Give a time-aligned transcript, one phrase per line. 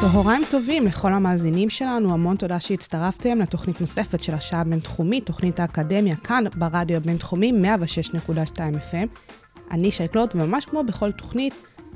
[0.00, 6.16] צהריים טובים לכל המאזינים שלנו, המון תודה שהצטרפתם לתוכנית נוספת של השעה הבינתחומית, תוכנית האקדמיה
[6.16, 9.06] כאן ברדיו הבינתחומי 106.2 FM.
[9.70, 11.54] אני שי קלוט, וממש כמו בכל תוכנית,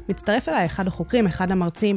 [0.08, 1.96] מצטרף אליי אחד החוקרים, אחד המרצים,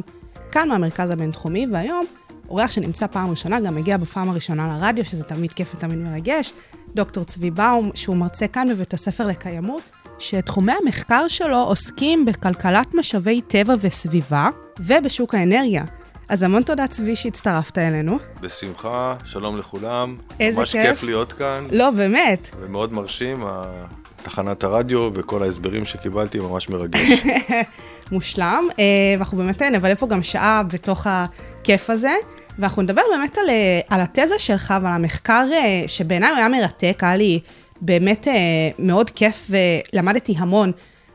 [0.52, 2.04] כאן מהמרכז הבינתחומי, והיום
[2.48, 6.52] אורח שנמצא פעם ראשונה, גם מגיע בפעם הראשונה לרדיו, שזה תמיד כיף ותמיד מרגש,
[6.94, 9.82] דוקטור צבי באום, שהוא מרצה כאן בבית הספר לקיימות,
[10.18, 14.48] שתחומי המחקר שלו עוסקים בכלכלת משאבי טבע וסביבה
[14.80, 15.84] ובשוק האנרגיה.
[16.28, 18.18] אז המון תודה, צבי, שהצטרפת אלינו.
[18.40, 20.16] בשמחה, שלום לכולם.
[20.40, 20.86] איזה ממש כיף.
[20.86, 22.50] כיף להיות כאן, לא, באמת.
[22.60, 23.44] ומאוד מרשים,
[24.22, 27.00] תחנת הרדיו וכל ההסברים שקיבלתי ממש מרגש.
[28.12, 28.84] מושלם, אה,
[29.16, 32.14] ואנחנו באמת נבלה פה גם שעה בתוך הכיף הזה,
[32.58, 37.16] ואנחנו נדבר באמת על, אה, על התזה שלך ועל המחקר אה, שבעיניי היה מרתק, היה
[37.16, 37.40] לי
[37.84, 38.34] באמת אה,
[38.78, 40.72] מאוד כיף ולמדתי המון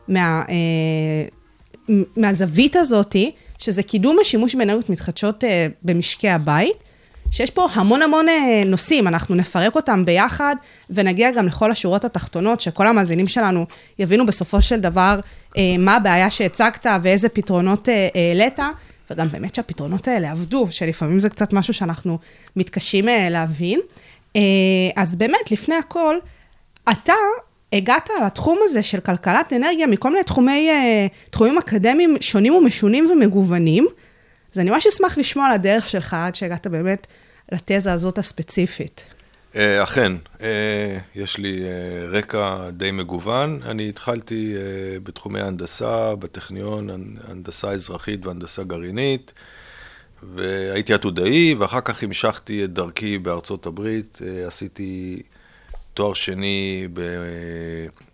[0.07, 6.83] מה, אה, מהזווית הזאתי, שזה קידום השימוש באנרגיות מתחדשות אה, במשקי הבית.
[7.31, 8.25] שיש פה המון המון
[8.65, 10.55] נושאים, אנחנו נפרק אותם ביחד
[10.89, 13.65] ונגיע גם לכל השורות התחתונות, שכל המאזינים שלנו
[13.99, 15.19] יבינו בסופו של דבר
[15.79, 18.59] מה הבעיה שהצגת ואיזה פתרונות העלית,
[19.11, 22.17] וגם באמת שהפתרונות האלה עבדו, שלפעמים זה קצת משהו שאנחנו
[22.55, 23.79] מתקשים להבין.
[24.95, 26.15] אז באמת, לפני הכל,
[26.91, 27.13] אתה
[27.73, 33.87] הגעת לתחום הזה של כלכלת אנרגיה מכל מיני תחומי, אה, תחומים אקדמיים שונים ומשונים ומגוונים.
[34.53, 37.07] אז אני ממש אשמח לשמוע על הדרך שלך עד שהגעת באמת
[37.51, 39.03] לתזה הזאת הספציפית.
[39.55, 41.61] אה, אכן, אה, יש לי
[42.11, 43.59] רקע די מגוון.
[43.65, 44.53] אני התחלתי
[45.03, 49.33] בתחומי הנדסה, בטכניון, הנ- הנדסה אזרחית והנדסה גרעינית,
[50.23, 54.19] והייתי עתודאי, ואחר כך המשכתי את דרכי בארצות הברית.
[54.47, 55.21] עשיתי
[55.99, 56.87] תואר שני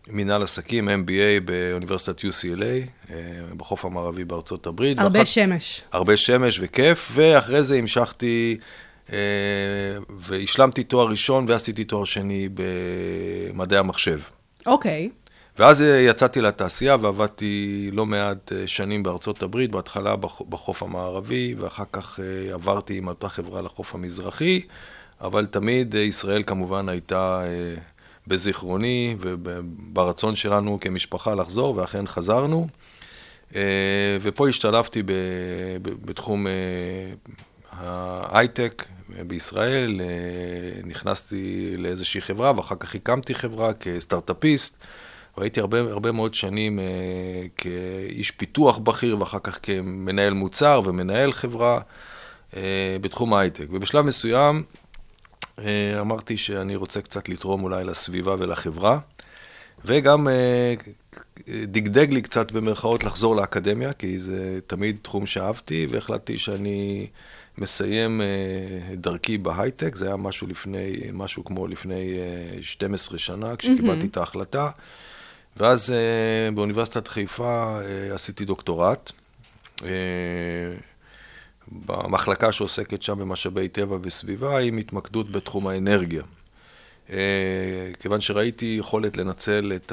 [0.09, 1.11] במנהל עסקים, MBA
[1.45, 2.63] באוניברסיטת UCLA,
[3.11, 3.15] אה,
[3.57, 4.99] בחוף המערבי בארצות הברית.
[4.99, 5.81] הרבה ואחר- שמש.
[5.91, 8.57] הרבה שמש וכיף, ואחרי זה המשכתי
[9.13, 9.17] אה,
[10.19, 14.19] והשלמתי תואר ראשון ועשיתי תואר שני במדעי המחשב.
[14.65, 15.09] אוקיי.
[15.59, 21.83] ואז אה, יצאתי לתעשייה ועבדתי לא מעט שנים בארצות הברית, בהתחלה בח- בחוף המערבי, ואחר
[21.91, 22.19] כך
[22.53, 24.61] עברתי עם אותה חברה לחוף המזרחי,
[25.21, 27.75] אבל תמיד אה, ישראל כמובן הייתה אה,
[28.27, 32.67] בזיכרוני וברצון שלנו כמשפחה לחזור, ואכן חזרנו.
[33.55, 35.03] אה, ופה השתלבתי
[35.81, 36.47] בתחום
[37.71, 38.85] ההייטק
[39.27, 40.01] בישראל,
[40.83, 44.85] נכנסתי לאיזושהי חברה ואחר כך הקמתי חברה כסטארט-אפיסט,
[45.37, 46.83] והייתי הרבה, הרבה מאוד שנים אה,
[47.57, 51.79] כאיש פיתוח בכיר ואחר כך כמנהל מוצר ומנהל חברה
[52.55, 53.65] אה, בתחום ההייטק.
[53.71, 54.63] ובשלב מסוים
[56.01, 58.99] אמרתי שאני רוצה קצת לתרום אולי לסביבה ולחברה,
[59.85, 60.73] וגם אה,
[61.47, 67.07] דגדג לי קצת במרכאות לחזור לאקדמיה, כי זה תמיד תחום שאהבתי, והחלטתי שאני
[67.57, 68.25] מסיים אה,
[68.93, 74.17] את דרכי בהייטק, זה היה משהו לפני, משהו כמו לפני אה, 12 שנה, כשקיבלתי את
[74.17, 74.69] ההחלטה.
[75.57, 79.11] ואז אה, באוניברסיטת חיפה אה, עשיתי דוקטורט.
[81.71, 86.23] במחלקה שעוסקת שם במשאבי טבע וסביבה, עם התמקדות בתחום האנרגיה.
[87.09, 89.91] אה, כיוון שראיתי יכולת לנצל את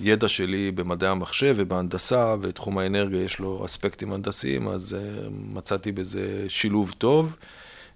[0.00, 6.44] הידע שלי במדעי המחשב ובהנדסה, ותחום האנרגיה יש לו אספקטים הנדסיים, אז אה, מצאתי בזה
[6.48, 7.36] שילוב טוב.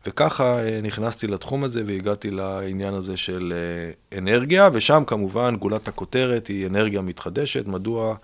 [0.06, 3.52] וככה אה, נכנסתי לתחום הזה והגעתי לעניין הזה של
[4.18, 7.66] אנרגיה, ושם כמובן גולת הכותרת היא אנרגיה מתחדשת.
[7.66, 8.16] מדוע?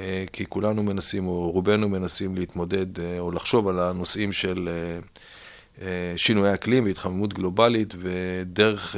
[0.00, 4.68] אה, כי כולנו מנסים, או רובנו מנסים להתמודד אה, או לחשוב על הנושאים של
[5.82, 8.96] אה, שינויי אקלים והתחממות גלובלית, ודרך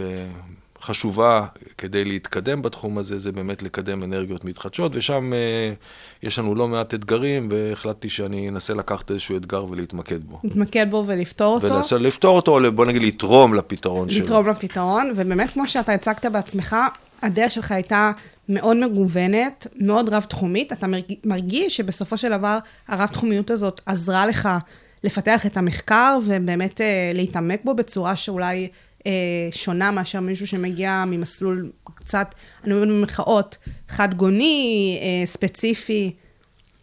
[0.83, 1.47] חשובה
[1.79, 5.33] כדי להתקדם בתחום הזה, זה באמת לקדם אנרגיות מתחדשות, ושם
[6.23, 10.41] יש לנו לא מעט אתגרים, והחלטתי שאני אנסה לקחת איזשהו אתגר ולהתמקד בו.
[10.45, 11.67] להתמקד בו ולפתור אותו.
[11.67, 14.25] ולנסות לפתור אותו, או בוא נגיד לתרום לפתרון שלו.
[14.25, 16.77] לתרום לפתרון, ובאמת, כמו שאתה הצגת בעצמך,
[17.23, 18.13] הדרך שלך הייתה
[18.49, 20.73] מאוד מגוונת, מאוד רב-תחומית.
[20.73, 22.59] אתה מרג- מרגיש שבסופו של דבר
[22.89, 24.49] הרב-תחומיות הזאת עזרה לך
[25.05, 28.69] לפתח את המחקר ובאמת אה, להתעמק בו בצורה שאולי
[29.07, 29.13] אה,
[29.51, 32.35] שונה מאשר מישהו שמגיע ממסלול קצת,
[32.65, 33.57] אני אומרת במרכאות,
[33.89, 36.13] חד-גוני, אה, ספציפי.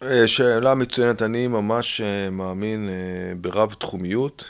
[0.02, 2.94] אה, שאלה מצוינת, אני ממש אה, מאמין אה,
[3.40, 4.44] ברב-תחומיות,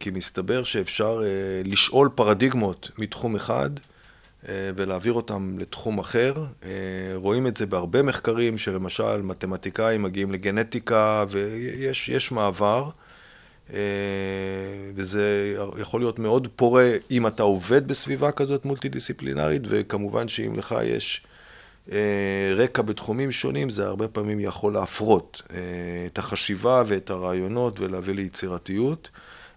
[0.00, 1.22] כי מסתבר שאפשר
[1.64, 3.70] לשאול פרדיגמות מתחום אחד
[4.48, 6.34] ולהעביר אותם לתחום אחר.
[7.14, 12.90] רואים את זה בהרבה מחקרים, שלמשל מתמטיקאים מגיעים לגנטיקה ויש מעבר.
[14.94, 20.74] וזה יכול להיות מאוד פורה אם אתה עובד בסביבה כזאת מולטי דיסציפלינרית, וכמובן שאם לך
[20.84, 21.22] יש
[21.92, 25.56] אה, רקע בתחומים שונים, זה הרבה פעמים יכול להפרות אה,
[26.06, 29.10] את החשיבה ואת הרעיונות ולהביא ליצירתיות.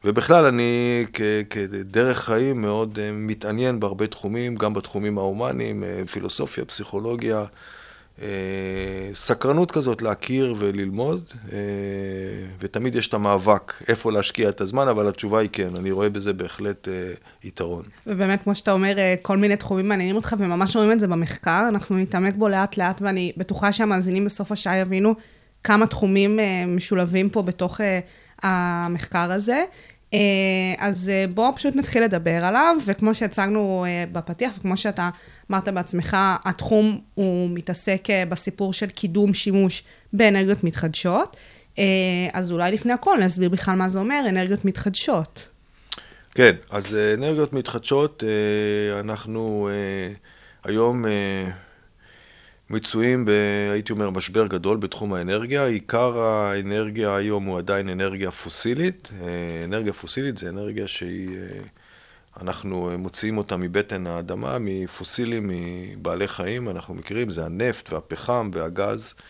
[0.05, 1.05] ובכלל, אני
[1.49, 7.45] כדרך חיים מאוד אה, מתעניין בהרבה תחומים, גם בתחומים ההומניים, פילוסופיה, פסיכולוגיה.
[8.21, 8.27] אה,
[9.13, 11.23] סקרנות כזאת להכיר וללמוד,
[11.53, 11.57] אה,
[12.59, 16.33] ותמיד יש את המאבק איפה להשקיע את הזמן, אבל התשובה היא כן, אני רואה בזה
[16.33, 16.93] בהחלט אה,
[17.43, 17.83] יתרון.
[18.07, 21.97] ובאמת, כמו שאתה אומר, כל מיני תחומים מעניינים אותך, וממש רואים את זה במחקר, אנחנו
[21.97, 25.15] נתעמק בו לאט-לאט, ואני בטוחה שהמאזינים בסוף השעה יבינו
[25.63, 27.81] כמה תחומים משולבים פה בתוך
[28.43, 29.63] המחקר הזה.
[30.77, 35.09] אז בואו פשוט נתחיל לדבר עליו, וכמו שהצגנו בפתיח, וכמו שאתה
[35.51, 39.83] אמרת בעצמך, התחום הוא מתעסק אה, בסיפור של קידום שימוש
[40.13, 41.37] באנרגיות מתחדשות.
[41.79, 41.83] אה,
[42.33, 45.47] אז אולי לפני הכל נסביר בכלל מה זה אומר אנרגיות מתחדשות.
[46.31, 48.23] כן, אז אה, אנרגיות מתחדשות,
[48.99, 49.69] אנחנו
[50.63, 51.05] היום
[52.73, 53.29] מצויים, ב,
[53.71, 55.65] הייתי אומר, משבר גדול בתחום האנרגיה.
[55.65, 59.09] עיקר האנרגיה היום הוא עדיין אנרגיה פוסילית.
[59.65, 61.29] אנרגיה פוסילית זה אנרגיה שהיא...
[62.41, 69.13] אנחנו אה, מוציאים אותה מבטן האדמה, מפוסילים, מבעלי חיים, אנחנו מכירים, זה הנפט והפחם והגז,
[69.17, 69.23] אה,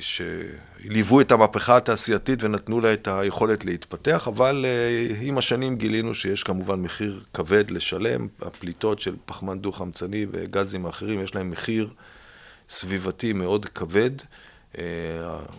[0.00, 6.42] שליוו את המהפכה התעשייתית ונתנו לה את היכולת להתפתח, אבל אה, עם השנים גילינו שיש
[6.42, 11.88] כמובן מחיר כבד לשלם, הפליטות של פחמן דו-חמצני וגזים אחרים, יש להם מחיר
[12.68, 14.10] סביבתי מאוד כבד.
[14.78, 14.84] אה,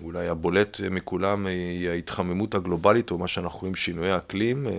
[0.01, 4.73] אולי הבולט מכולם היא ההתחממות הגלובלית, או מה שאנחנו קוראים שינויי אקלים, אה,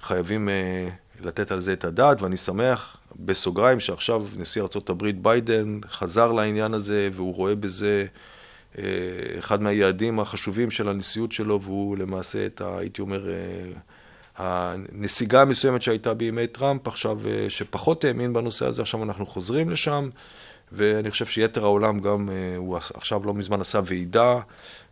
[0.00, 0.88] שחייבים אה,
[1.20, 7.08] לתת על זה את הדעת, ואני שמח, בסוגריים, שעכשיו נשיא ארה"ב ביידן חזר לעניין הזה,
[7.12, 8.06] והוא רואה בזה
[9.38, 12.78] אחד מהיעדים החשובים של הנשיאות שלו, והוא למעשה את ה...
[12.78, 13.26] הייתי אומר...
[14.36, 20.08] הנסיגה המסוימת שהייתה בימי טראמפ, עכשיו, שפחות האמין בנושא הזה, עכשיו אנחנו חוזרים לשם.
[20.72, 24.40] ואני חושב שיתר העולם גם, אה, הוא עכשיו לא מזמן עשה ועידה,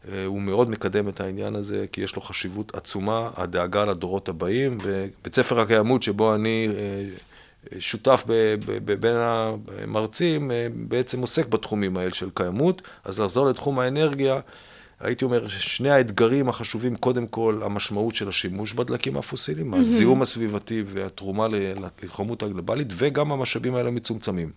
[0.09, 4.79] אה, הוא מאוד מקדם את העניין הזה, כי יש לו חשיבות עצומה, הדאגה לדורות הבאים.
[4.79, 6.69] בבית ספר הקיימות, שבו אני
[7.73, 8.25] אה, שותף
[9.01, 12.83] בין המרצים, בעצם עוסק בתחומים האלה של קיימות.
[13.05, 14.41] אז לחזור לתחום האנרגיה,
[15.01, 19.79] הייתי אומר ששני האתגרים החשובים, קודם כל, המשמעות של השימוש בדלקים הפוסיליים, mm-hmm.
[19.79, 24.51] הזיהום הסביבתי והתרומה להתחממות הגלובלית, וגם המשאבים האלה מצומצמים.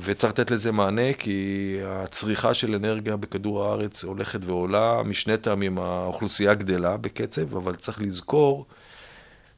[0.00, 6.54] וצריך לתת לזה מענה, כי הצריכה של אנרגיה בכדור הארץ הולכת ועולה, משני טעמים האוכלוסייה
[6.54, 8.66] גדלה בקצב, אבל צריך לזכור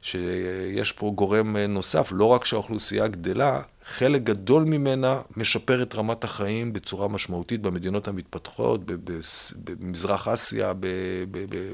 [0.01, 6.73] שיש פה גורם נוסף, לא רק שהאוכלוסייה גדלה, חלק גדול ממנה משפר את רמת החיים
[6.73, 8.81] בצורה משמעותית במדינות המתפתחות,
[9.63, 10.73] במזרח אסיה,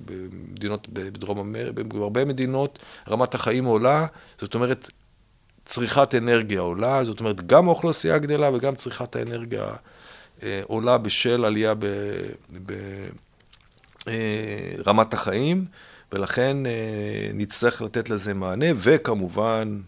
[0.06, 2.80] במדינות בדרום אמריקה, בהרבה מדינות
[3.10, 4.06] רמת החיים עולה,
[4.42, 4.90] זאת אומרת,
[5.66, 9.66] צריכת אנרגיה עולה, זאת אומרת, גם האוכלוסייה גדלה וגם צריכת האנרגיה
[10.44, 11.74] אה, עולה בשל עלייה
[14.86, 15.66] ברמת אה, החיים,
[16.12, 19.80] ולכן אה, נצטרך לתת לזה מענה, וכמובן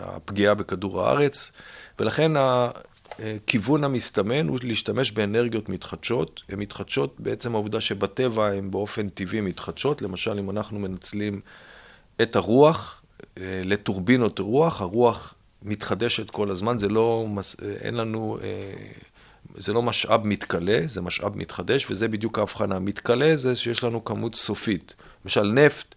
[0.00, 1.52] הפגיעה בכדור הארץ,
[1.98, 6.42] ולכן הכיוון המסתמן הוא להשתמש באנרגיות מתחדשות.
[6.48, 11.40] הן מתחדשות בעצם העובדה שבטבע הן באופן טבעי מתחדשות, למשל אם אנחנו מנצלים
[12.22, 13.02] את הרוח,
[13.38, 17.26] אה, לטורבינות רוח, הרוח מתחדשת כל הזמן, זה לא,
[17.80, 18.72] אין לנו, אה,
[19.56, 22.78] זה לא משאב מתכלה, זה משאב מתחדש, וזה בדיוק ההבחנה.
[22.78, 24.94] מתכלה זה שיש לנו כמות סופית.
[25.24, 25.94] למשל נפט,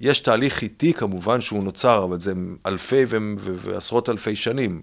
[0.00, 2.32] יש תהליך איטי כמובן שהוא נוצר, אבל זה
[2.66, 3.04] אלפי
[3.42, 4.82] ועשרות אלפי שנים.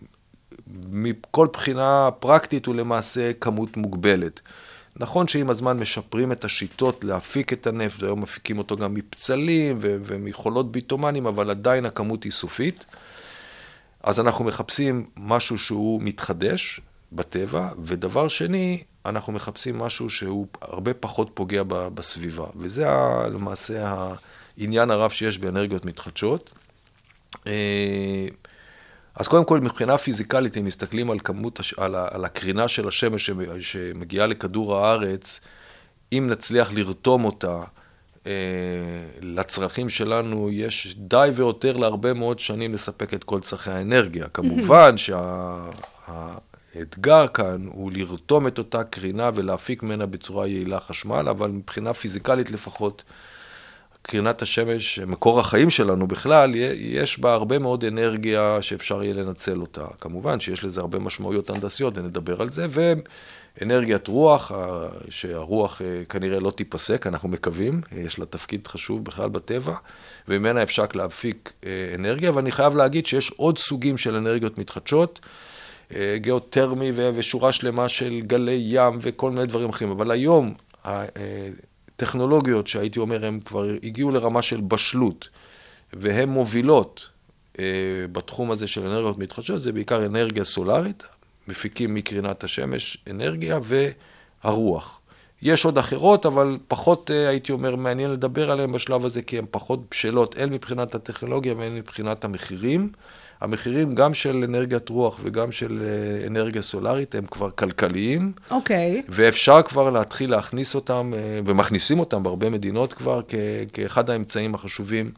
[0.91, 4.39] מכל בחינה פרקטית הוא למעשה כמות מוגבלת.
[4.95, 10.71] נכון שעם הזמן משפרים את השיטות להפיק את הנפט, והיום מפיקים אותו גם מפצלים ומחולות
[10.71, 12.85] ביטומנים, אבל עדיין הכמות היא סופית.
[14.03, 21.31] אז אנחנו מחפשים משהו שהוא מתחדש בטבע, ודבר שני, אנחנו מחפשים משהו שהוא הרבה פחות
[21.33, 22.45] פוגע בסביבה.
[22.55, 22.87] וזה
[23.33, 23.95] למעשה
[24.57, 26.49] העניין הרב שיש באנרגיות מתחדשות.
[27.47, 28.27] אה,
[29.15, 34.27] אז קודם כל, מבחינה פיזיקלית, אם מסתכלים על כמות, על, על הקרינה של השמש שמגיעה
[34.27, 35.39] לכדור הארץ,
[36.13, 37.59] אם נצליח לרתום אותה
[38.27, 38.31] אה,
[39.21, 44.27] לצרכים שלנו, יש די ויותר להרבה מאוד שנים לספק את כל צרכי האנרגיה.
[44.27, 45.69] כמובן שהאנרגיה
[46.75, 52.51] האתגר כאן הוא לרתום את אותה קרינה ולהפיק ממנה בצורה יעילה חשמל, אבל מבחינה פיזיקלית
[52.51, 53.03] לפחות,
[54.07, 59.85] קרינת השמש, מקור החיים שלנו בכלל, יש בה הרבה מאוד אנרגיה שאפשר יהיה לנצל אותה.
[60.01, 62.67] כמובן שיש לזה הרבה משמעויות הנדסיות, ונדבר על זה,
[63.59, 64.51] ואנרגיית רוח,
[65.09, 69.75] שהרוח אה, כנראה לא תיפסק, אנחנו מקווים, יש לה תפקיד חשוב בכלל בטבע,
[70.27, 75.19] וממנה אפשר להפיק אה, אנרגיה, ואני חייב להגיד שיש עוד סוגים של אנרגיות מתחדשות.
[75.93, 79.91] אה, גיאותרמי ושורה שלמה של גלי ים וכל מיני דברים אחרים.
[79.91, 80.53] אבל היום
[80.85, 85.29] הטכנולוגיות שהייתי אומר, הן כבר הגיעו לרמה של בשלות,
[85.93, 87.09] והן מובילות
[87.59, 87.65] אה,
[88.11, 91.03] בתחום הזה של אנרגיות מתחדשות, זה בעיקר אנרגיה סולארית,
[91.47, 93.59] מפיקים מקרינת השמש אנרגיה
[94.43, 94.99] והרוח.
[95.41, 99.45] יש עוד אחרות, אבל פחות, אה, הייתי אומר, מעניין לדבר עליהן בשלב הזה, כי הן
[99.51, 102.89] פחות בשלות, הן מבחינת הטכנולוגיה והן מבחינת המחירים.
[103.41, 108.31] המחירים גם של אנרגיית רוח וגם של אה, אנרגיה סולארית הם כבר כלכליים.
[108.51, 109.01] אוקיי.
[109.05, 109.09] Okay.
[109.09, 113.35] ואפשר כבר להתחיל להכניס אותם, אה, ומכניסים אותם בהרבה מדינות כבר, כ-
[113.73, 115.11] כאחד האמצעים החשובים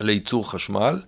[0.00, 1.02] לייצור חשמל.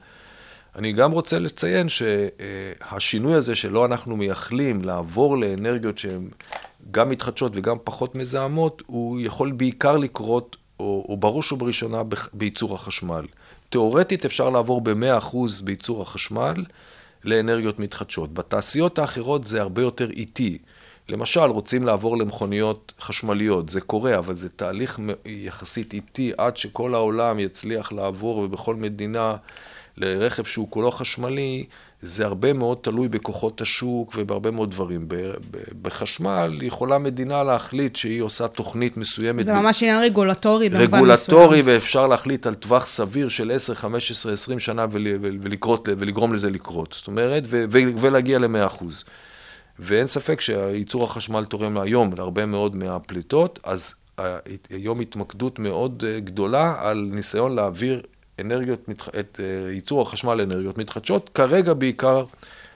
[0.77, 6.29] אני גם רוצה לציין שהשינוי הזה שלא אנחנו מייחלים לעבור לאנרגיות שהן
[6.91, 13.25] גם מתחדשות וגם פחות מזהמות, הוא יכול בעיקר לקרות, או, או בראש ובראשונה, בייצור החשמל.
[13.71, 16.65] תאורטית אפשר לעבור ב-100% בייצור החשמל
[17.25, 18.35] לאנרגיות מתחדשות.
[18.35, 20.59] בתעשיות האחרות זה הרבה יותר איטי.
[21.09, 27.39] למשל, רוצים לעבור למכוניות חשמליות, זה קורה, אבל זה תהליך יחסית איטי עד שכל העולם
[27.39, 29.37] יצליח לעבור ובכל מדינה
[29.97, 31.65] לרכב שהוא כולו חשמלי,
[32.03, 35.09] זה הרבה מאוד תלוי בכוחות השוק ובהרבה מאוד דברים.
[35.83, 39.45] בחשמל יכולה מדינה להחליט שהיא עושה תוכנית מסוימת.
[39.45, 41.05] זה ממש עניין רגולטורי במובן מסוים.
[41.05, 46.93] רגולטורי, ואפשר להחליט על טווח סביר של 10, 15, 20 שנה ולקרות, ולגרום לזה לקרות.
[46.93, 47.45] זאת אומרת,
[48.01, 48.85] ולהגיע ל-100%.
[49.79, 53.95] ואין ספק שייצור החשמל תורם היום להרבה מאוד מהפליטות, אז
[54.71, 58.03] היום התמקדות מאוד אה, גדולה על ניסיון להעביר
[58.41, 62.25] אנרגיות, את אה, ייצור החשמל לאנרגיות מתחדשות, כרגע בעיקר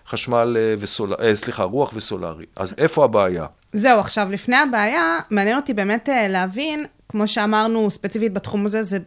[0.07, 2.45] חשמל אה, וסולארי, אה, סליחה, רוח וסולארי.
[2.57, 3.47] אז איפה הבעיה?
[3.73, 8.99] זהו, עכשיו, לפני הבעיה, מעניין אותי באמת להבין, כמו שאמרנו, ספציפית בתחום הזה, זה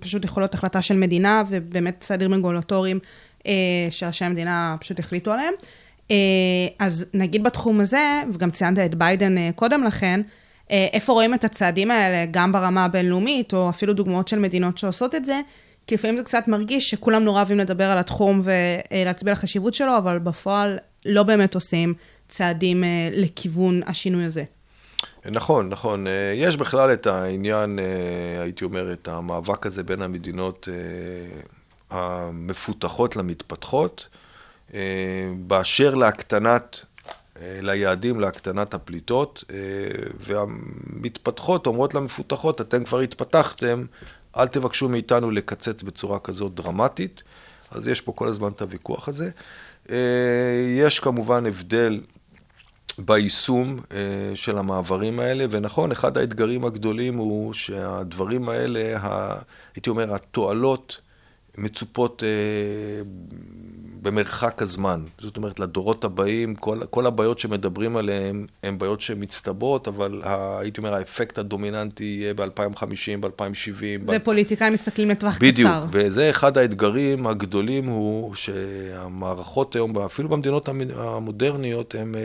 [0.00, 2.98] פשוט יכול להיות החלטה של מדינה, ובאמת צעדים רגולטוריים
[3.46, 3.52] אה,
[3.90, 5.54] שראשי המדינה פשוט החליטו עליהם.
[6.10, 6.16] אה,
[6.78, 10.20] אז נגיד בתחום הזה, וגם ציינת את ביידן אה, קודם לכן,
[10.70, 15.24] איפה רואים את הצעדים האלה, גם ברמה הבינלאומית, או אפילו דוגמאות של מדינות שעושות את
[15.24, 15.40] זה,
[15.86, 19.98] כי לפעמים זה קצת מרגיש שכולם נורא אוהבים לדבר על התחום ולהצביע על החשיבות שלו,
[19.98, 21.94] אבל בפועל לא באמת עושים
[22.28, 24.44] צעדים אה, לכיוון השינוי הזה.
[25.24, 26.06] נכון, נכון.
[26.06, 30.68] אה, יש בכלל את העניין, אה, הייתי אומר, את המאבק הזה בין המדינות
[31.90, 34.08] המפותחות למתפתחות,
[35.36, 36.80] באשר להקטנת,
[37.42, 39.44] ליעדים, להקטנת הפליטות,
[40.20, 43.84] והמתפתחות אומרות למפותחות, אתם כבר התפתחתם,
[44.36, 47.22] אל תבקשו מאיתנו לקצץ בצורה כזאת דרמטית,
[47.70, 49.30] אז יש פה כל הזמן את הוויכוח הזה.
[49.90, 49.96] אה,
[50.78, 52.00] יש כמובן הבדל
[52.98, 58.98] ביישום אה, של המעברים האלה, ונכון, אחד האתגרים הגדולים הוא שהדברים האלה,
[59.74, 61.00] הייתי אומר, התועלות
[61.58, 62.28] מצופות אה,
[64.04, 65.02] במרחק הזמן.
[65.18, 70.80] זאת אומרת, לדורות הבאים, כל, כל הבעיות שמדברים עליהן הן בעיות שמצטברות, אבל ה, הייתי
[70.80, 74.10] אומר, האפקט הדומיננטי יהיה ב-2050, ב-2070.
[74.16, 74.74] ופוליטיקאים ב...
[74.74, 75.46] מסתכלים לטווח קצר.
[75.46, 82.20] בדיוק, וזה אחד האתגרים הגדולים, הוא שהמערכות היום, אפילו במדינות המודרניות, הן אה,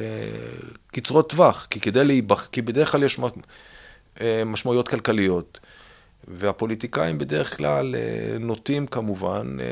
[0.92, 2.48] קצרות טווח, כי כדי להיבח...
[2.52, 3.20] כי בדרך כלל יש
[4.22, 5.60] אה, משמעויות כלכליות.
[6.30, 9.66] והפוליטיקאים בדרך כלל אה, נוטים כמובן אה,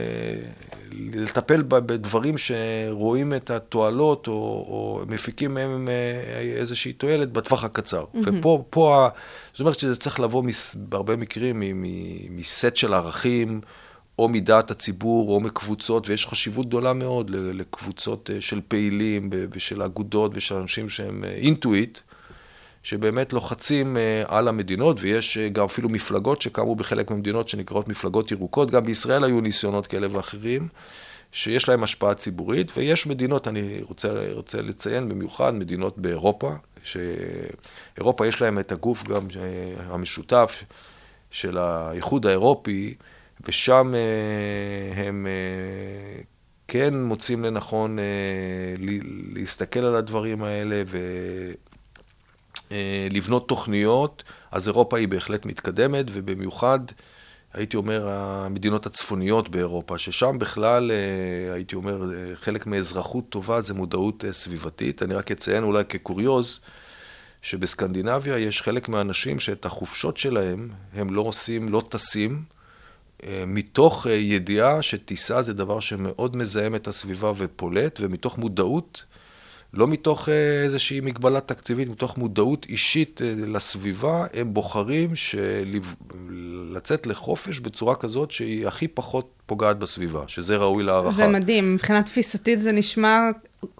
[0.92, 8.04] לטפל בדברים שרואים את התועלות או, או מפיקים מהם אה, איזושהי תועלת בטווח הקצר.
[8.04, 8.18] Mm-hmm.
[8.26, 9.08] ופה, פה,
[9.52, 11.64] זאת אומרת שזה צריך לבוא מס, בהרבה מקרים
[12.30, 13.62] מסט של ערכים.
[14.20, 20.56] או מדעת הציבור, או מקבוצות, ויש חשיבות גדולה מאוד לקבוצות של פעילים ושל אגודות ושל
[20.56, 22.00] אנשים שהם אינטואיט,
[22.88, 28.32] שבאמת לוחצים אה, על המדינות, ויש אה, גם אפילו מפלגות שקמו בחלק מהמדינות שנקראות מפלגות
[28.32, 28.72] ירוקות.
[28.72, 30.68] גם בישראל היו ניסיונות כאלה ואחרים,
[31.32, 36.54] שיש להם השפעה ציבורית, ויש מדינות, אני רוצה, רוצה לציין במיוחד, מדינות באירופה,
[36.84, 40.64] שאירופה יש להם את הגוף גם אה, המשותף
[41.32, 42.96] של האיחוד האירופי,
[43.48, 43.94] ושם
[44.96, 45.28] הם
[46.68, 47.98] כן מוצאים לנכון
[49.34, 51.52] להסתכל על הדברים האלה אה,
[53.12, 56.80] לבנות תוכניות, אז אירופה היא בהחלט מתקדמת, ובמיוחד
[57.54, 63.74] הייתי אומר, המדינות הצפוניות באירופה, ששם בכלל, אה, הייתי אומר, אה, חלק מאזרחות טובה זה
[63.74, 65.04] מודעות אה, סביבתית.
[65.04, 66.60] אני רק אציין אולי כקוריוז,
[67.42, 72.44] שבסקנדינביה יש חלק מהאנשים שאת החופשות שלהם הם לא עושים, לא טסים,
[73.48, 79.04] מתוך ידיעה שטיסה זה דבר שמאוד מזהם את הסביבה ופולט, ומתוך מודעות
[79.74, 85.96] לא מתוך אה, איזושהי מגבלה תקציבית, מתוך מודעות אישית אה, לסביבה, הם בוחרים שלב...
[86.72, 91.12] לצאת לחופש בצורה כזאת שהיא הכי פחות פוגעת בסביבה, שזה ראוי להערכה.
[91.12, 93.20] זה מדהים, מבחינה תפיסתית זה נשמע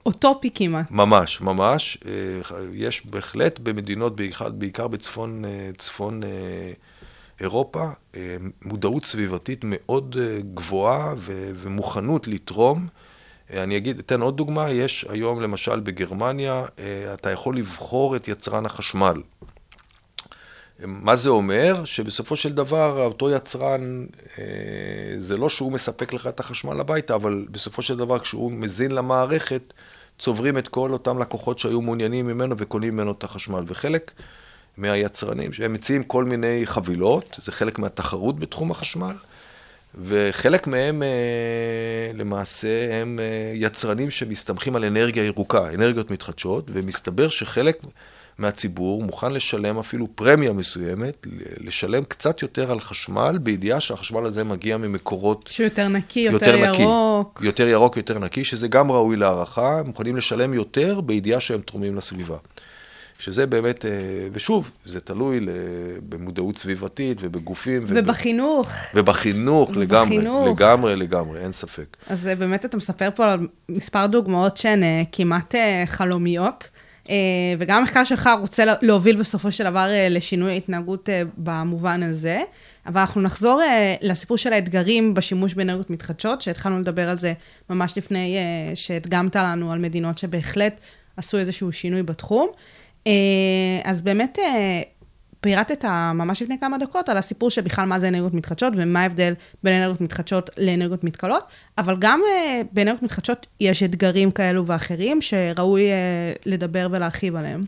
[0.06, 0.92] אוטופי כמעט.
[0.92, 1.98] ממש, ממש.
[2.06, 2.12] אה,
[2.74, 5.44] יש בהחלט במדינות, בעיקר, בעיקר בצפון
[5.78, 6.22] צפון
[7.42, 7.86] אירופה,
[8.66, 10.16] מודעות סביבתית מאוד
[10.54, 11.14] גבוהה
[11.56, 12.88] ומוכנות לתרום.
[13.54, 18.66] אני אגיד, אתן עוד דוגמה, יש היום למשל בגרמניה, אה, אתה יכול לבחור את יצרן
[18.66, 19.22] החשמל.
[20.80, 21.86] מה זה אומר?
[21.86, 24.06] שבסופו של דבר אותו יצרן,
[24.40, 24.44] אה,
[25.20, 29.74] זה לא שהוא מספק לך את החשמל הביתה, אבל בסופו של דבר כשהוא מזין למערכת,
[30.20, 33.64] צוברים את כל אותם לקוחות שהיו מעוניינים ממנו וקונים ממנו את החשמל.
[33.68, 34.12] וחלק
[34.78, 39.16] מהיצרנים, שהם מציעים כל מיני חבילות, זה חלק מהתחרות בתחום החשמל.
[40.04, 47.78] וחלק מהם אה, למעשה הם אה, יצרנים שמסתמכים על אנרגיה ירוקה, אנרגיות מתחדשות, ומסתבר שחלק
[48.38, 51.28] מהציבור מוכן לשלם אפילו פרמיה מסוימת,
[51.58, 55.48] לשלם קצת יותר על חשמל, בידיעה שהחשמל הזה מגיע ממקורות...
[55.50, 57.38] שהוא יותר נקי, יותר, יותר ירוק.
[57.38, 61.96] נקי, יותר ירוק, יותר נקי, שזה גם ראוי להערכה, מוכנים לשלם יותר בידיעה שהם תורמים
[61.96, 62.38] לסביבה.
[63.20, 63.92] שזה באמת, אה,
[64.34, 65.40] ושוב, זה תלוי
[66.10, 67.86] במודעות סביבתית ובגופים.
[67.88, 68.70] ובחינוך.
[68.96, 70.18] ובחינוך, לגמרי,
[70.52, 71.98] לגמרי, לגמרי, אין ספק.
[72.10, 75.56] אז אה, באמת אתה מספר פה על מספר דוגמאות שהן אה, כמעט
[75.86, 76.70] חלומיות.
[77.60, 82.42] וגם המחקר שלך רוצה להוביל בסופו של דבר לשינוי ההתנהגות במובן הזה.
[82.86, 83.62] אבל אנחנו נחזור
[84.02, 87.34] לסיפור של האתגרים בשימוש באנרגיות מתחדשות, שהתחלנו לדבר על זה
[87.70, 88.38] ממש לפני
[88.76, 90.80] שהדגמת לנו על מדינות שבהחלט
[91.18, 92.50] עשו איזשהו שינוי בתחום.
[93.08, 93.12] אה,
[93.90, 94.82] אז באמת אה,
[95.42, 99.74] פירטת ממש לפני כמה דקות על הסיפור שבכלל מה זה אנרגיות מתחדשות ומה ההבדל בין
[99.74, 101.44] אנרגיות מתחדשות לאנרגיות מתכלות,
[101.78, 105.84] אבל גם אה, באנרגיות מתחדשות יש אתגרים כאלו ואחרים שראוי
[106.46, 107.64] לדבר ולהרחיב עליהם.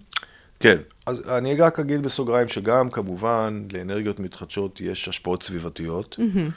[0.60, 6.52] כן, אז אני רק אגיד בסוגריים שגם כמובן לאנרגיות מתחדשות יש השפעות סביבתיות, mm-hmm.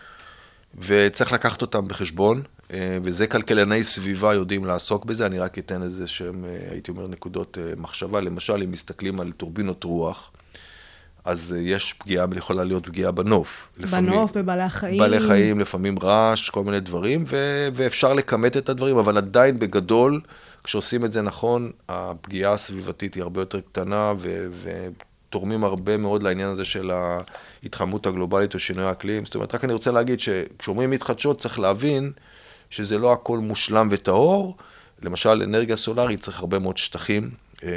[0.79, 2.43] וצריך לקחת אותן בחשבון.
[2.73, 7.09] אה, וזה כלכלני סביבה יודעים לעסוק בזה, אני רק אתן איזה שהם, אה, הייתי אומר,
[7.09, 8.21] נקודות אה, מחשבה.
[8.21, 10.31] למשל, אם מסתכלים על טורבינות רוח,
[11.25, 13.69] אז יש פגיעה, יכולה להיות פגיעה בנוף.
[13.91, 14.99] בנוף, בבעלי החיים.
[14.99, 20.21] בעלי חיים, לפעמים רעש, כל מיני דברים, ו- ואפשר לכמת את הדברים, אבל עדיין בגדול,
[20.65, 26.49] כשעושים את זה נכון, הפגיעה הסביבתית היא הרבה יותר קטנה, ו- ותורמים הרבה מאוד לעניין
[26.49, 26.91] הזה של
[27.63, 29.25] ההתחממות הגלובלית או שינוי האקלים.
[29.25, 32.13] זאת אומרת, רק אני רוצה להגיד שכשאומרים מתחדשות, צריך להבין
[32.73, 34.57] שזה לא הכל מושלם וטהור.
[35.03, 37.31] למשל, אנרגיה סולארית צריך הרבה מאוד שטחים.
[37.65, 37.71] אה,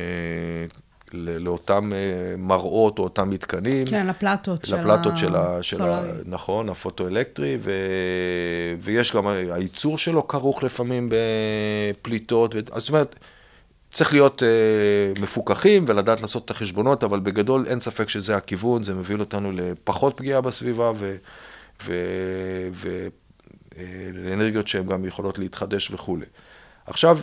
[1.14, 3.86] לאותם אה, מראות או אותם מתקנים.
[3.86, 5.58] כן, לפלטות של לפלטות של ה...
[5.64, 6.04] של ה...
[6.26, 7.72] נכון, הפוטואלקטרי, ו...
[8.82, 12.56] ויש גם, הייצור שלו כרוך לפעמים בפליטות.
[12.56, 12.60] ו...
[12.76, 13.16] זאת אומרת,
[13.92, 18.96] צריך להיות uh, מפוקחים ולדעת לעשות את החשבונות, אבל בגדול אין ספק שזה הכיוון, זה
[18.96, 21.16] מביא אותנו לפחות פגיעה בסביבה ו...
[21.86, 21.94] ו...
[22.74, 23.08] ו...
[23.78, 23.84] אה,
[24.14, 26.26] לאנרגיות שהן גם יכולות להתחדש וכולי.
[26.86, 27.20] עכשיו,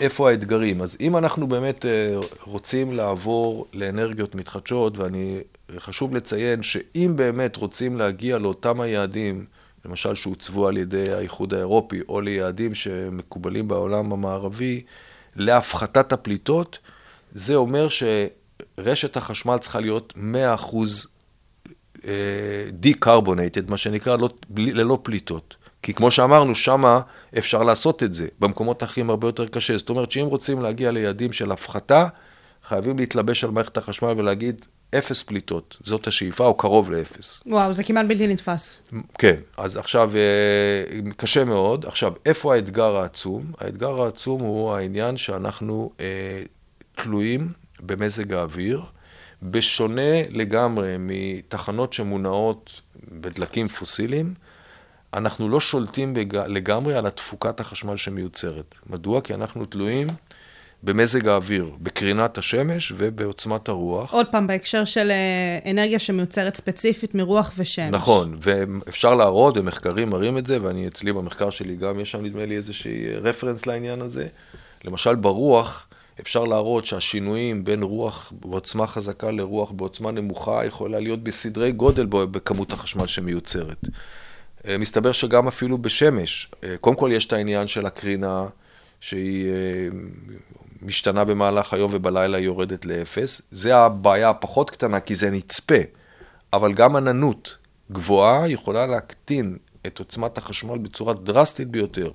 [0.00, 0.82] איפה האתגרים?
[0.82, 5.40] אז אם אנחנו באמת אה, רוצים לעבור לאנרגיות מתחדשות, ואני,
[5.78, 9.46] חשוב לציין שאם באמת רוצים להגיע לאותם היעדים,
[9.84, 14.82] למשל שהוצבו על ידי האיחוד האירופי, או ליעדים שמקובלים בעולם המערבי,
[15.36, 16.78] להפחתת הפליטות,
[17.32, 20.76] זה אומר שרשת החשמל צריכה להיות 100%
[22.70, 25.56] דיקרבונטד, מה שנקרא, לא, בלי, ללא פליטות.
[25.82, 27.00] כי כמו שאמרנו, שמה
[27.38, 29.78] אפשר לעשות את זה, במקומות אחרים הרבה יותר קשה.
[29.78, 32.08] זאת אומרת שאם רוצים להגיע ליעדים של הפחתה,
[32.64, 34.66] חייבים להתלבש על מערכת החשמל ולהגיד,
[34.98, 37.40] אפס פליטות, זאת השאיפה, או קרוב לאפס.
[37.46, 38.82] וואו, זה כמעט בלתי נתפס.
[39.18, 41.86] כן, אז עכשיו, אה, קשה מאוד.
[41.86, 43.52] עכשיו, איפה האתגר העצום?
[43.60, 46.42] האתגר העצום הוא העניין שאנחנו אה,
[46.94, 47.48] תלויים
[47.80, 48.82] במזג האוויר.
[49.42, 52.80] בשונה לגמרי מתחנות שמונעות
[53.12, 54.34] בדלקים פוסיליים,
[55.14, 56.36] אנחנו לא שולטים בג...
[56.36, 58.74] לגמרי על התפוקת החשמל שמיוצרת.
[58.86, 59.20] מדוע?
[59.20, 60.08] כי אנחנו תלויים
[60.82, 64.12] במזג האוויר, בקרינת השמש ובעוצמת הרוח.
[64.12, 67.90] עוד פעם, בהקשר של אה, אנרגיה שמיוצרת ספציפית מרוח ושמש.
[67.90, 72.46] נכון, ואפשר להראות, ומחקרים מראים את זה, ואני אצלי במחקר שלי גם, יש שם נדמה
[72.46, 74.26] לי איזושהי רפרנס לעניין הזה.
[74.84, 75.86] למשל ברוח,
[76.20, 82.72] אפשר להראות שהשינויים בין רוח בעוצמה חזקה לרוח בעוצמה נמוכה יכולה להיות בסדרי גודל בכמות
[82.72, 83.86] החשמל שמיוצרת.
[84.66, 88.46] אה, מסתבר שגם אפילו בשמש, אה, קודם כל יש את העניין של הקרינה
[89.00, 89.88] שהיא אה,
[90.82, 93.42] משתנה במהלך היום ובלילה היא יורדת לאפס.
[93.50, 95.74] זה הבעיה הפחות קטנה כי זה נצפה,
[96.52, 97.56] אבל גם עננות
[97.92, 102.10] גבוהה יכולה להקטין את עוצמת החשמל בצורה דרסטית ביותר.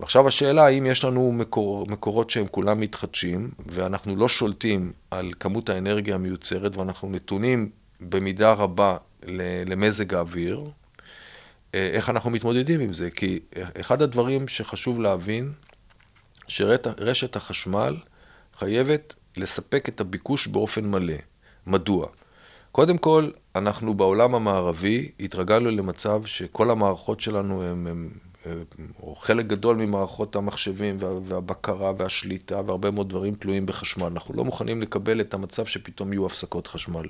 [0.00, 5.68] ועכשיו השאלה, האם יש לנו מקור, מקורות שהם כולם מתחדשים, ואנחנו לא שולטים על כמות
[5.68, 8.96] האנרגיה המיוצרת, ואנחנו נתונים במידה רבה
[9.66, 10.70] למזג האוויר,
[11.74, 13.10] אה, איך אנחנו מתמודדים עם זה?
[13.10, 13.40] כי
[13.80, 15.52] אחד הדברים שחשוב להבין,
[16.48, 17.96] שרשת החשמל
[18.58, 21.14] חייבת לספק את הביקוש באופן מלא.
[21.66, 22.08] מדוע?
[22.72, 28.10] קודם כל, אנחנו בעולם המערבי התרגלנו למצב שכל המערכות שלנו הם
[29.02, 34.06] או חלק גדול ממערכות המחשבים והבקרה והשליטה והרבה מאוד דברים תלויים בחשמל.
[34.06, 37.06] אנחנו לא מוכנים לקבל את המצב שפתאום יהיו הפסקות חשמל.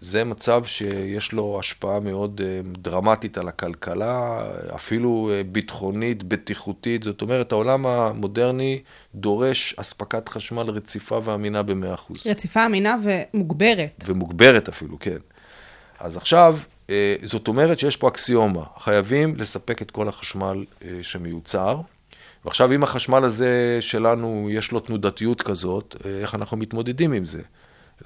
[0.00, 4.42] זה מצב שיש לו השפעה מאוד אה, דרמטית על הכלכלה,
[4.74, 7.02] אפילו אה, ביטחונית, בטיחותית.
[7.02, 8.82] זאת אומרת, העולם המודרני
[9.14, 12.12] דורש אספקת חשמל רציפה ואמינה ב-100%.
[12.26, 14.04] רציפה, אמינה ומוגברת.
[14.06, 15.18] ומוגברת אפילו, כן.
[15.98, 16.77] אז עכשיו, אה,
[17.24, 20.64] זאת אומרת שיש פה אקסיומה, חייבים לספק את כל החשמל
[21.02, 21.80] שמיוצר.
[22.44, 27.42] ועכשיו, אם החשמל הזה שלנו, יש לו תנודתיות כזאת, איך אנחנו מתמודדים עם זה?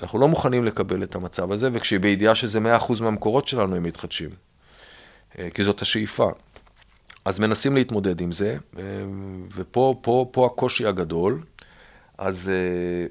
[0.03, 4.31] אנחנו לא מוכנים לקבל את המצב הזה, וכשבידיעה שזה 100% מהמקורות שלנו הם מתחדשים.
[5.38, 6.31] אה, כי זאת השאיפה.
[7.25, 8.83] אז מנסים להתמודד עם זה, אה,
[9.55, 11.42] ופה פה, פה הקושי הגדול.
[12.18, 13.07] אז אה,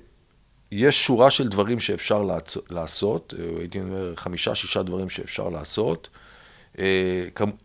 [0.72, 2.24] יש שורה של דברים שאפשר
[2.70, 6.10] לעשות, הייתי אומר חמישה, שישה דברים שאפשר לעשות.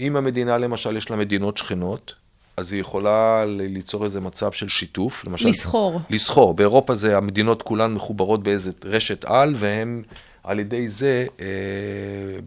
[0.00, 2.14] אם המדינה למשל יש לה מדינות שכנות,
[2.56, 5.24] אז היא יכולה ליצור איזה מצב של שיתוף.
[5.24, 6.00] למשל, לסחור.
[6.10, 6.54] לסחור.
[6.54, 10.02] באירופה זה, המדינות כולן מחוברות באיזה רשת על, והן
[10.44, 11.46] על ידי זה, אה,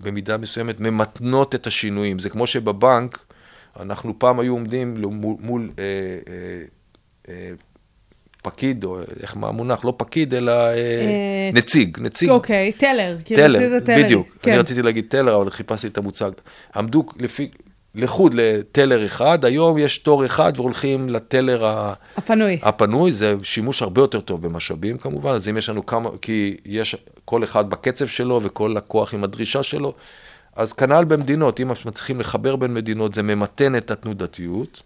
[0.02, 2.20] במידה מסוימת, ממתנות את השינויים.
[2.20, 3.34] זה כמו שבבנק,
[3.80, 5.84] אנחנו פעם היו עומדים מול, מול אה,
[6.28, 6.64] אה,
[7.30, 7.52] אה,
[8.50, 9.86] פקיד, או איך מה המונח?
[9.86, 12.30] לא פקיד, אלא אה, אה, נציג, נציג.
[12.30, 13.18] אוקיי, טלר.
[13.26, 14.38] טלר, בדיוק.
[14.42, 14.52] כן.
[14.52, 16.32] אני רציתי להגיד טלר, אבל חיפשתי את המוצג.
[16.76, 17.50] עמדו לפי,
[17.96, 21.66] לחוד לטלר אחד, היום יש תור אחד והולכים לטלר
[22.18, 22.60] הפנוי.
[22.62, 26.96] הפנוי, זה שימוש הרבה יותר טוב במשאבים כמובן, אז אם יש לנו כמה, כי יש
[27.26, 29.94] כל אחד בקצב שלו וכל לקוח עם הדרישה שלו,
[30.56, 34.84] אז כנ"ל במדינות, אם מצליחים לחבר בין מדינות, זה ממתן את התנודתיות,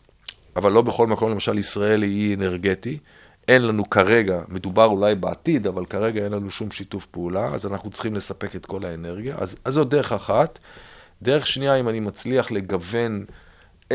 [0.56, 2.98] אבל לא בכל מקום, למשל ישראל היא אנרגטי,
[3.48, 7.90] אין לנו כרגע, מדובר אולי בעתיד, אבל כרגע אין לנו שום שיתוף פעולה, אז אנחנו
[7.90, 10.60] צריכים לספק את כל האנרגיה, אז, אז זאת דרך אחת.
[11.22, 13.26] דרך שנייה, אם אני מצליח לגוון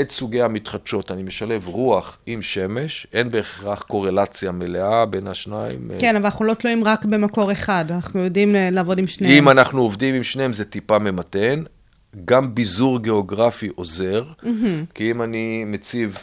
[0.01, 5.91] את סוגי המתחדשות, אני משלב רוח עם שמש, אין בהכרח קורלציה מלאה בין השניים.
[5.99, 9.35] כן, אבל אנחנו לא תלויים רק במקור אחד, אנחנו יודעים אה, לעבוד עם שניהם.
[9.35, 11.63] אם אנחנו עובדים עם שניהם זה טיפה ממתן.
[12.25, 14.47] גם ביזור גיאוגרפי עוזר, mm-hmm.
[14.95, 16.19] כי אם אני מציב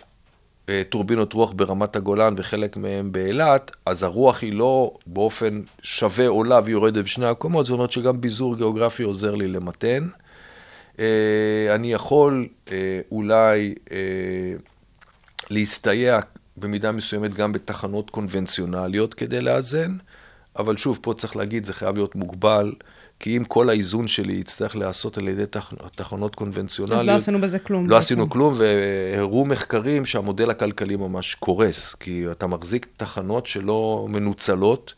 [0.90, 7.04] טורבינות רוח ברמת הגולן וחלק מהם באילת, אז הרוח היא לא באופן שווה עולה ויורדת
[7.04, 10.08] בשני הקומות, זאת אומרת שגם ביזור גיאוגרפי עוזר לי למתן.
[11.00, 13.98] אה, אני יכול אה, אולי אה,
[15.50, 16.20] להסתייע
[16.58, 19.92] במידה מסוימת גם בתחנות קונבנציונליות כדי לאזן,
[20.60, 22.74] אבל שוב, פה צריך להגיד, זה חייב להיות מוגבל,
[23.20, 25.74] כי אם כל האיזון שלי יצטרך להיעשות על ידי תח...
[25.96, 27.02] תחנות קונבנציונליות...
[27.02, 27.84] אז לא עשינו בזה כלום.
[27.90, 28.06] לא בעצם.
[28.06, 34.94] עשינו כלום, והראו מחקרים שהמודל הכלכלי ממש קורס, כי אתה מחזיק תחנות שלא מנוצלות.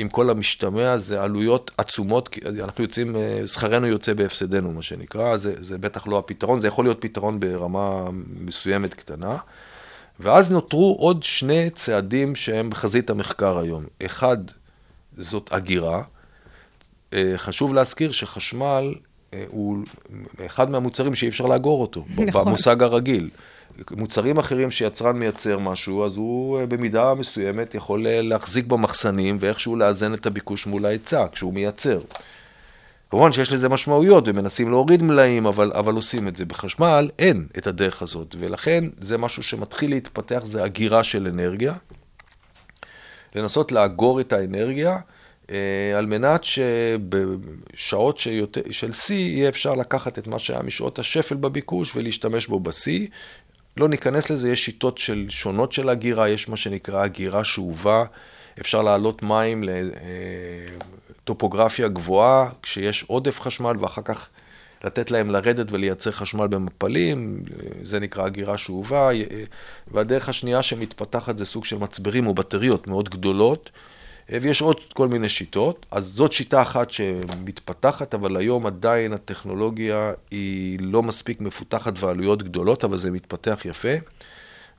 [0.00, 5.36] עם כל המשתמע, זה עלויות עצומות, כי אנחנו יוצאים, אה, שכרנו יוצא בהפסדנו, מה שנקרא,
[5.36, 8.04] זה, זה בטח לא הפתרון, זה יכול להיות פתרון ברמה
[8.40, 9.36] מסוימת קטנה.
[10.20, 13.84] ואז נותרו עוד שני צעדים שהם בחזית המחקר היום.
[14.04, 14.38] אחד,
[15.18, 16.02] זאת אגירה.
[17.12, 18.94] אה, חשוב להזכיר שחשמל
[19.34, 19.78] אה, הוא
[20.46, 22.44] אחד מהמוצרים שאי אפשר לאגור אותו, נכון.
[22.44, 23.30] במושג הרגיל.
[23.90, 29.76] מוצרים אחרים שיצרן מייצר משהו, אז הוא אה, במידה מסוימת יכול אה, להחזיק במחסנים ואיכשהו
[29.76, 32.00] לאזן את הביקוש מול ההיצע כשהוא מייצר.
[33.10, 36.44] כמובן שיש לזה משמעויות ומנסים להוריד מלאים, אבל, אבל עושים את זה.
[36.44, 41.74] בחשמל אין את הדרך הזאת, ולכן זה משהו שמתחיל להתפתח, זה הגירה של אנרגיה.
[43.34, 45.17] לנסות לאגור את האנרגיה, אה,
[45.96, 51.96] על מנת שבשעות שיותר, של שיא יהיה אפשר לקחת את מה שהיה משעות השפל בביקוש
[51.96, 53.06] ולהשתמש בו בשיא,
[53.76, 58.04] לא ניכנס לזה, יש שיטות של, שונות של הגירה, יש מה שנקרא הגירה שאובה,
[58.60, 59.64] אפשר להעלות מים
[61.24, 64.28] לטופוגרפיה גבוהה, כשיש עודף חשמל, ואחר כך
[64.84, 67.42] לתת להם לרדת ולייצר חשמל במפלים,
[67.82, 69.10] זה נקרא אגירה שאובה,
[69.88, 73.70] והדרך השנייה שמתפתחת זה סוג של מצברים או בטריות מאוד גדולות,
[74.30, 75.86] ויש עוד כל מיני שיטות.
[75.90, 82.84] אז זאת שיטה אחת שמתפתחת, אבל היום עדיין הטכנולוגיה היא לא מספיק מפותחת ועלויות גדולות,
[82.84, 83.94] אבל זה מתפתח יפה.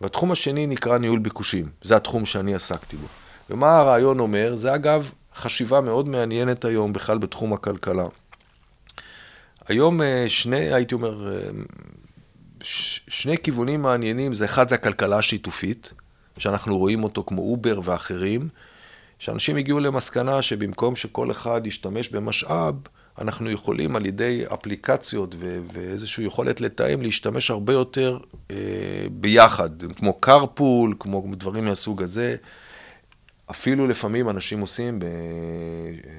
[0.01, 3.07] והתחום השני נקרא ניהול ביקושים, זה התחום שאני עסקתי בו.
[3.49, 4.55] ומה הרעיון אומר?
[4.55, 8.05] זה אגב חשיבה מאוד מעניינת היום בכלל בתחום הכלכלה.
[9.67, 11.49] היום אה, שני, הייתי אומר, אה,
[13.07, 15.93] שני כיוונים מעניינים, זה אחד זה הכלכלה השיתופית,
[16.37, 18.49] שאנחנו רואים אותו כמו אובר ואחרים,
[19.19, 22.75] שאנשים הגיעו למסקנה שבמקום שכל אחד ישתמש במשאב,
[23.21, 28.17] אנחנו יכולים על ידי אפליקציות ו- ואיזושהי יכולת לתאם, להשתמש הרבה יותר
[28.51, 28.55] אה,
[29.11, 32.35] ביחד, כמו carpool, כמו דברים מהסוג הזה.
[33.51, 34.99] אפילו לפעמים אנשים עושים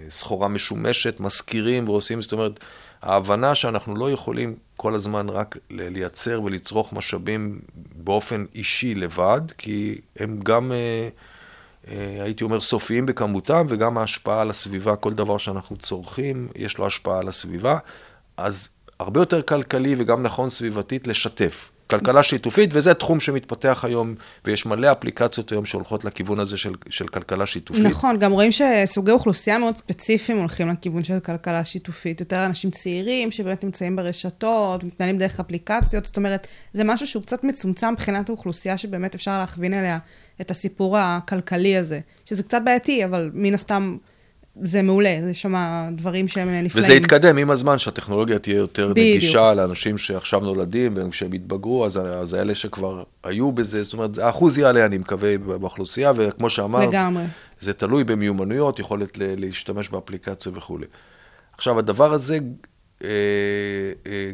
[0.09, 2.61] בסחורה משומשת, מזכירים ועושים, זאת אומרת,
[3.03, 7.61] ההבנה שאנחנו לא יכולים כל הזמן רק לייצר ולצרוך משאבים
[7.95, 11.09] באופן אישי לבד, כי הם גם, אה,
[12.21, 17.19] הייתי אומר, סופיים בכמותם, וגם ההשפעה על הסביבה, כל דבר שאנחנו צורכים, יש לו השפעה
[17.19, 17.79] על הסביבה.
[18.37, 18.69] אז
[19.01, 21.71] הרבה יותר כלכלי וגם נכון סביבתית לשתף.
[21.91, 24.15] כלכלה שיתופית, וזה תחום שמתפתח היום,
[24.45, 27.85] ויש מלא אפליקציות היום שהולכות לכיוון הזה של, של כלכלה שיתופית.
[27.85, 32.21] נכון, גם רואים שסוגי אוכלוסייה מאוד ספציפיים הולכים לכיוון של כלכלה שיתופית.
[32.21, 37.45] יותר אנשים צעירים שבאמת נמצאים ברשתות, מתנהלים דרך אפליקציות, זאת אומרת, זה משהו שהוא קצת
[37.45, 39.99] מצומצם מבחינת האוכלוסייה שבאמת אפשר להכווין אליה
[40.41, 43.97] את הסיפור הכלכלי הזה, שזה קצת בעייתי, אבל מן הסתם...
[44.63, 45.55] זה מעולה, זה שם
[45.97, 46.87] דברים שהם נפלאים.
[46.87, 49.17] וזה יתקדם עם הזמן, שהטכנולוגיה תהיה יותר בדיוק.
[49.17, 54.59] נגישה לאנשים שעכשיו נולדים, וכשהם יתבגרו, אז, אז אלה שכבר היו בזה, זאת אומרת, האחוז
[54.59, 57.25] יעלה, אני מקווה, באוכלוסייה, וכמו שאמרת, לגמרי.
[57.61, 60.87] זה תלוי במיומנויות, יכולת להשתמש באפליקציה וכולי.
[61.55, 62.39] עכשיו, הדבר הזה
[63.05, 63.09] אה,
[64.07, 64.31] אה,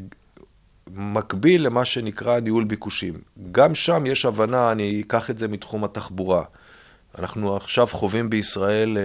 [0.94, 3.14] מקביל למה שנקרא ניהול ביקושים.
[3.52, 6.42] גם שם יש הבנה, אני אקח את זה מתחום התחבורה.
[7.18, 9.02] אנחנו עכשיו חווים בישראל אה,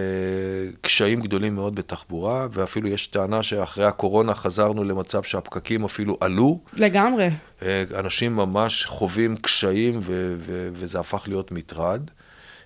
[0.82, 6.60] קשיים גדולים מאוד בתחבורה, ואפילו יש טענה שאחרי הקורונה חזרנו למצב שהפקקים אפילו עלו.
[6.74, 7.30] לגמרי.
[7.62, 12.02] אה, אנשים ממש חווים קשיים, ו- ו- וזה הפך להיות מטרד.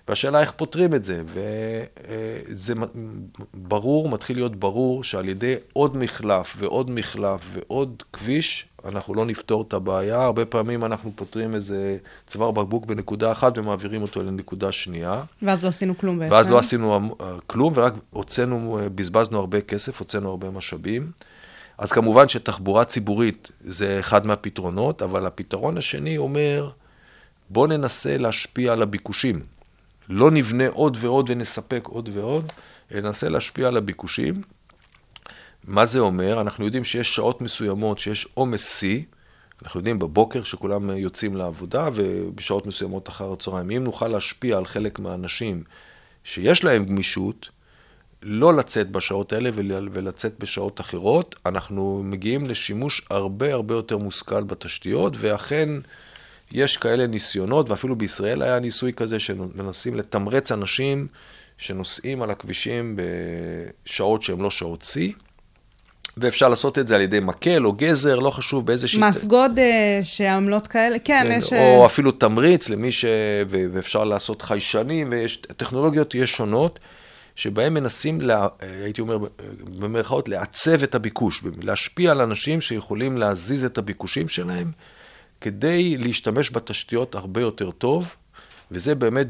[0.08, 2.86] והשאלה איך פותרים את זה, וזה אה,
[3.54, 9.64] ברור, מתחיל להיות ברור שעל ידי עוד מחלף ועוד מחלף ועוד כביש, אנחנו לא נפתור
[9.68, 10.22] את הבעיה.
[10.24, 11.96] הרבה פעמים אנחנו פותרים איזה
[12.26, 15.22] צוואר בקבוק בנקודה אחת ומעבירים אותו לנקודה שנייה.
[15.42, 16.34] ואז לא עשינו כלום בעצם.
[16.34, 17.14] ואז לא עשינו
[17.46, 21.10] כלום, ורק הוצאנו, בזבזנו הרבה כסף, הוצאנו הרבה משאבים.
[21.78, 26.70] אז כמובן שתחבורה ציבורית זה אחד מהפתרונות, אבל הפתרון השני אומר,
[27.50, 29.40] בואו ננסה להשפיע על הביקושים.
[30.08, 32.52] לא נבנה עוד ועוד ונספק עוד ועוד,
[32.94, 34.42] ננסה להשפיע על הביקושים.
[35.66, 36.40] מה זה אומר?
[36.40, 39.02] אנחנו יודעים שיש שעות מסוימות שיש עומס שיא,
[39.62, 43.70] אנחנו יודעים בבוקר שכולם יוצאים לעבודה ובשעות מסוימות אחר הצהריים.
[43.70, 45.64] אם נוכל להשפיע על חלק מהאנשים
[46.24, 47.48] שיש להם גמישות,
[48.22, 49.50] לא לצאת בשעות האלה
[49.92, 55.68] ולצאת בשעות אחרות, אנחנו מגיעים לשימוש הרבה הרבה יותר מושכל בתשתיות, ואכן
[56.52, 61.06] יש כאלה ניסיונות, ואפילו בישראל היה ניסוי כזה שמנסים לתמרץ אנשים
[61.58, 65.12] שנוסעים על הכבישים בשעות שהן לא שעות שיא.
[66.18, 69.08] ואפשר לעשות את זה על ידי מקל או גזר, לא חשוב באיזה שיטה.
[69.08, 69.62] מס גודש,
[70.02, 71.52] שעמלות כאלה, כן, כן יש...
[71.52, 73.04] או אפילו תמריץ למי ש...
[73.48, 75.36] ואפשר לעשות חיישנים, ויש...
[75.36, 76.78] טכנולוגיות יש שונות,
[77.34, 78.46] שבהן מנסים, לה...
[78.84, 79.18] הייתי אומר,
[79.78, 84.70] במרכאות, לעצב את הביקוש, להשפיע על אנשים שיכולים להזיז את הביקושים שלהם,
[85.40, 88.14] כדי להשתמש בתשתיות הרבה יותר טוב.
[88.70, 89.26] וזה באמת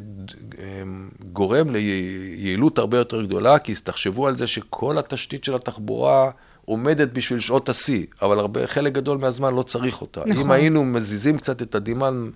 [0.59, 6.31] אמ, גורם ליעילות הרבה יותר גדולה, כי תחשבו על זה שכל התשתית של התחבורה
[6.67, 10.21] עומדת בשביל שעות השיא, אבל הרבה, חלק גדול מהזמן לא צריך אותה.
[10.27, 10.43] נכון.
[10.43, 12.31] אם היינו מזיזים קצת את הדימן,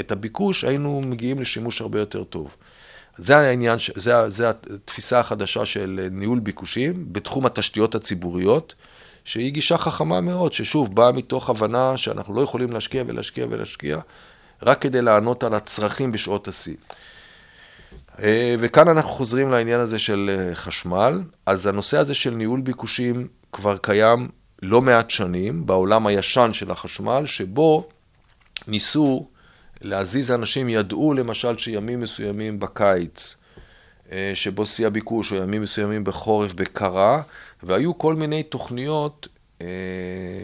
[0.00, 2.56] את הביקוש, היינו מגיעים לשימוש הרבה יותר טוב.
[3.16, 8.74] זה העניין, זה, זה התפיסה החדשה של ניהול ביקושים בתחום התשתיות הציבוריות,
[9.24, 13.98] שהיא גישה חכמה מאוד, ששוב, באה מתוך הבנה שאנחנו לא יכולים להשקיע ולהשקיע ולהשקיע,
[14.62, 16.76] רק כדי לענות על הצרכים בשעות השיא.
[18.20, 21.22] אה, וכאן אנחנו חוזרים לעניין הזה של אה, חשמל.
[21.46, 24.28] אז הנושא הזה של ניהול ביקושים כבר קיים
[24.62, 27.88] לא מעט שנים בעולם הישן של החשמל, שבו
[28.68, 29.28] ניסו
[29.80, 33.36] להזיז אנשים, ידעו למשל שימים מסוימים בקיץ,
[34.12, 37.22] אה, שבו שיא הביקוש, או ימים מסוימים בחורף, בקרה,
[37.62, 39.28] והיו כל מיני תוכניות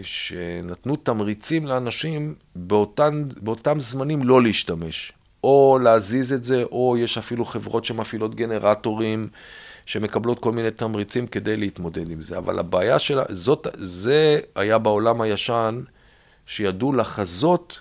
[0.02, 5.12] שנתנו תמריצים לאנשים באותן, באותם זמנים לא להשתמש.
[5.44, 9.28] או להזיז את זה, או יש אפילו חברות שמפעילות גנרטורים.
[9.88, 12.38] שמקבלות כל מיני תמריצים כדי להתמודד עם זה.
[12.38, 15.80] אבל הבעיה שלה, זאת, זה היה בעולם הישן,
[16.46, 17.80] שידעו לחזות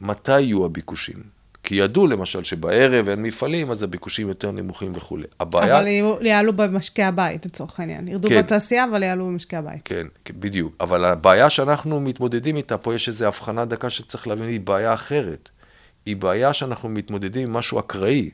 [0.00, 1.22] מתי יהיו הביקושים.
[1.62, 5.24] כי ידעו למשל שבערב אין מפעלים, אז הביקושים יותר נמוכים וכולי.
[5.40, 5.78] הבעיה...
[5.78, 8.08] אבל יעלו במשקי הבית, לצורך העניין.
[8.08, 8.38] ירדו כן.
[8.38, 9.80] בתעשייה, אבל יעלו במשקי הבית.
[9.84, 10.74] כן, כן, בדיוק.
[10.80, 15.48] אבל הבעיה שאנחנו מתמודדים איתה, פה יש איזו הבחנה דקה שצריך להבין, היא בעיה אחרת.
[16.06, 18.30] היא בעיה שאנחנו מתמודדים עם משהו אקראי.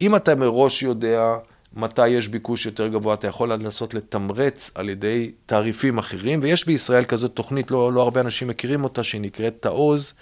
[0.00, 1.36] אם אתה מראש יודע
[1.76, 7.04] מתי יש ביקוש יותר גבוה, אתה יכול לנסות לתמרץ על ידי תעריפים אחרים, ויש בישראל
[7.04, 10.14] כזאת תוכנית, לא, לא הרבה אנשים מכירים אותה, שהיא נקראת תעוז,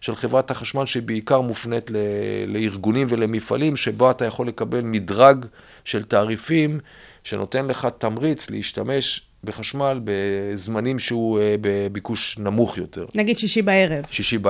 [0.00, 1.96] של חברת החשמל, שהיא בעיקר מופנית ל,
[2.46, 5.46] לארגונים ולמפעלים, שבו אתה יכול לקבל מדרג
[5.84, 6.80] של תעריפים,
[7.24, 13.06] שנותן לך תמריץ להשתמש בחשמל בזמנים שהוא אה, בביקוש נמוך יותר.
[13.14, 14.04] נגיד שישי בערב.
[14.10, 14.48] שישי ב...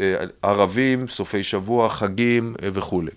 [0.00, 3.10] אה, ערבים, סופי שבוע, חגים אה, וכולי.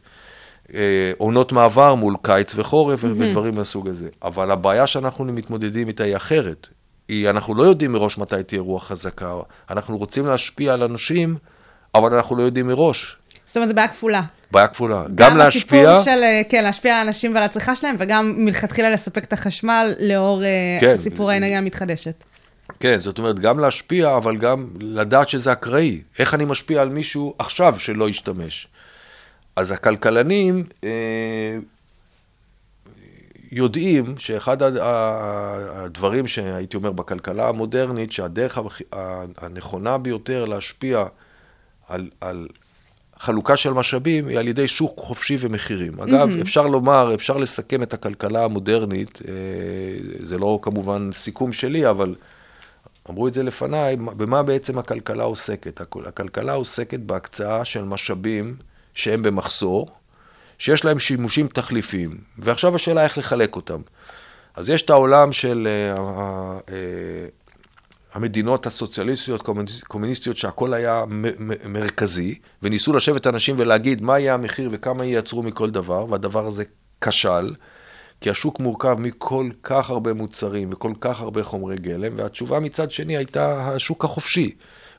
[0.73, 3.07] אה, עונות מעבר מול קיץ וחורף mm-hmm.
[3.07, 4.09] ודברים מהסוג הזה.
[4.23, 6.67] אבל הבעיה שאנחנו מתמודדים איתה היא אחרת.
[7.07, 9.35] היא, אנחנו לא יודעים מראש מתי תהיה רוח חזקה.
[9.69, 11.35] אנחנו רוצים להשפיע על אנשים,
[11.95, 13.17] אבל אנחנו לא יודעים מראש.
[13.45, 14.21] זאת אומרת, זו בעיה כפולה.
[14.51, 15.03] בעיה כפולה.
[15.15, 15.91] גם להשפיע...
[15.91, 20.43] הסיפור של, כן, להשפיע על אנשים ועל הצריכה שלהם, וגם מלכתחילה לספק את החשמל לאור
[20.81, 20.97] כן.
[20.97, 22.23] סיפור האנרגיה המתחדשת.
[22.79, 26.01] כן, זאת אומרת, גם להשפיע, אבל גם לדעת שזה אקראי.
[26.19, 28.67] איך אני משפיע על מישהו עכשיו שלא ישתמש?
[29.55, 31.57] אז הכלכלנים אה,
[33.51, 38.59] יודעים שאחד הדברים שהייתי אומר בכלכלה המודרנית, שהדרך
[39.37, 41.05] הנכונה ביותר להשפיע
[41.87, 42.47] על, על
[43.19, 45.99] חלוקה של משאבים היא על ידי שוק חופשי ומחירים.
[45.99, 46.41] אגב, mm-hmm.
[46.41, 49.33] אפשר לומר, אפשר לסכם את הכלכלה המודרנית, אה,
[50.19, 52.15] זה לא כמובן סיכום שלי, אבל
[53.09, 55.81] אמרו את זה לפניי, במה בעצם הכלכלה עוסקת?
[55.81, 58.55] הכ- הכלכלה עוסקת בהקצאה של משאבים
[58.93, 59.87] שהם במחסור,
[60.57, 63.81] שיש להם שימושים תחליפיים, ועכשיו השאלה איך לחלק אותם.
[64.55, 67.27] אז יש את העולם של אה, ה- אה,
[68.13, 71.03] המדינות הסוציאליסטיות, קומוניס- קומוניסטיות, שהכל היה
[71.65, 76.63] מרכזי, וניסו לשבת אנשים ולהגיד מה יהיה המחיר וכמה ייצרו מכל דבר, והדבר הזה
[77.01, 77.53] כשל,
[78.21, 83.17] כי השוק מורכב מכל כך הרבה מוצרים וכל כך הרבה חומרי גלם, והתשובה מצד שני
[83.17, 84.51] הייתה השוק החופשי.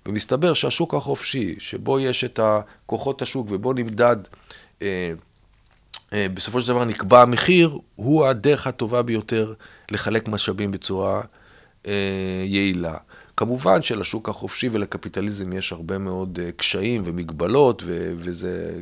[0.07, 2.41] ומסתבר שהשוק החופשי, שבו יש את
[2.87, 4.17] כוחות השוק ובו נמדד,
[4.83, 5.13] אה,
[6.13, 9.55] אה, בסופו של דבר נקבע המחיר, הוא הדרך הטובה ביותר
[9.91, 11.23] לחלק משאבים בצורה
[11.87, 12.97] אה, יעילה.
[13.37, 18.81] כמובן שלשוק החופשי ולקפיטליזם יש הרבה מאוד אה, קשיים ומגבלות, ו- וזה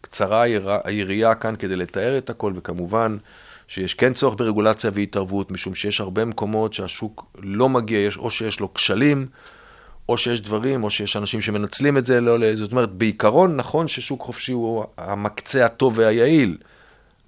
[0.00, 0.44] קצרה
[0.84, 3.16] היריעה כאן כדי לתאר את הכל, וכמובן
[3.68, 8.60] שיש כן צורך ברגולציה והתערבות, משום שיש הרבה מקומות שהשוק לא מגיע, יש, או שיש
[8.60, 9.26] לו כשלים,
[10.08, 13.88] או שיש דברים, או שיש אנשים שמנצלים את זה, לא, לא- זאת אומרת, בעיקרון נכון
[13.88, 16.56] ששוק חופשי הוא המקצה הטוב והיעיל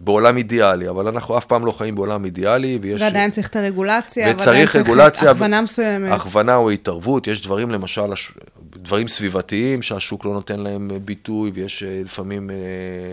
[0.01, 3.03] בעולם אידיאלי, אבל אנחנו אף פעם לא חיים בעולם אידיאלי, ויש...
[3.03, 6.13] ועדיין צריך את הרגולציה, וצריך רגולציה, הכוונה מסוימת.
[6.13, 8.13] הכוונה או התערבות, יש דברים למשל,
[8.83, 12.57] דברים סביבתיים שהשוק לא נותן להם אה, ביטוי, ויש אה, לפעמים אה,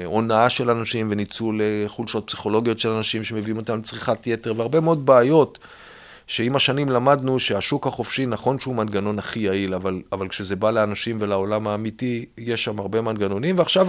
[0.05, 5.59] הונאה של אנשים וניצול חולשות פסיכולוגיות של אנשים שמביאים אותם לצריכת יתר, והרבה מאוד בעיות.
[6.27, 11.17] שעם השנים למדנו שהשוק החופשי, נכון שהוא מנגנון הכי יעיל, אבל, אבל כשזה בא לאנשים
[11.19, 13.87] ולעולם האמיתי, יש שם הרבה מנגנונים, ועכשיו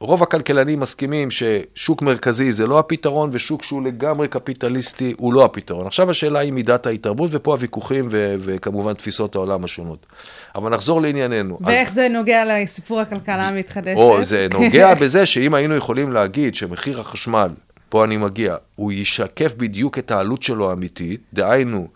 [0.00, 5.86] רוב הכלכלנים מסכימים ששוק מרכזי זה לא הפתרון, ושוק שהוא לגמרי קפיטליסטי הוא לא הפתרון.
[5.86, 10.06] עכשיו השאלה היא מידת ההתערבות, ופה הוויכוחים ו- וכמובן תפיסות העולם השונות.
[10.54, 11.58] אבל נחזור לענייננו.
[11.60, 13.96] אז- ואיך זה נוגע לסיפור הכלכלה המתחדשת?
[13.96, 17.48] או, זה נוגע בזה שאם היינו יכולים להגיד שמחיר החשמל,
[17.88, 21.88] פה אני מגיע, הוא ישקף בדיוק את העלות שלו האמיתית, דהיינו,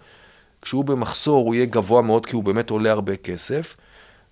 [0.62, 3.76] כשהוא במחסור הוא יהיה גבוה מאוד כי הוא באמת עולה הרבה כסף,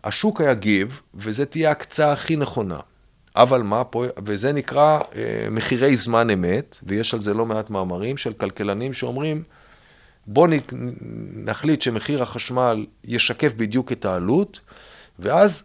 [0.04, 2.78] השוק יגיב, וזו תהיה ההקצאה הכי נכונה.
[3.42, 8.16] אבל מה פה, וזה נקרא אה, מחירי זמן אמת, ויש על זה לא מעט מאמרים
[8.16, 9.42] של כלכלנים שאומרים,
[10.26, 10.46] בואו
[11.44, 14.60] נחליט שמחיר החשמל ישקף בדיוק את העלות,
[15.18, 15.62] ואז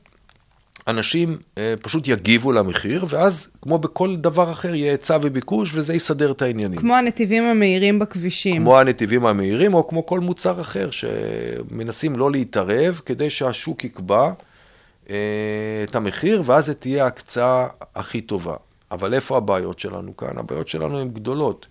[0.87, 6.31] אנשים אה, פשוט יגיבו למחיר, ואז כמו בכל דבר אחר יהיה היצע וביקוש, וזה יסדר
[6.31, 6.79] את העניינים.
[6.79, 8.61] כמו הנתיבים המהירים בכבישים.
[8.61, 14.31] כמו הנתיבים המהירים, או כמו כל מוצר אחר, שמנסים לא להתערב כדי שהשוק יקבע
[15.83, 18.55] את המחיר, ואז זה תהיה ההקצאה הכי טובה.
[18.91, 20.37] אבל איפה הבעיות שלנו כאן?
[20.37, 21.67] הבעיות שלנו הן גדולות.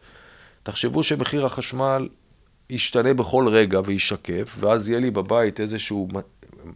[0.62, 2.08] תחשבו שמחיר החשמל
[2.70, 6.08] ישתנה בכל רגע וישקף, ואז יהיה לי בבית איזשהו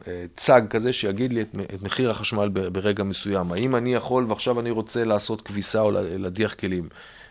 [0.09, 3.53] אה, צג כזה שיגיד לי את, מחיר החשמל ברגע מסוים.
[3.53, 6.89] האם אני יכול ועכשיו אני רוצה לעשות כביסה או להדיח כלים?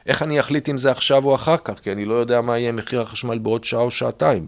[0.07, 1.79] איך אני אחליט אם זה עכשיו או אחר כך?
[1.79, 4.47] כי אני לא יודע מה יהיה מחיר החשמל בעוד שעה או שעתיים.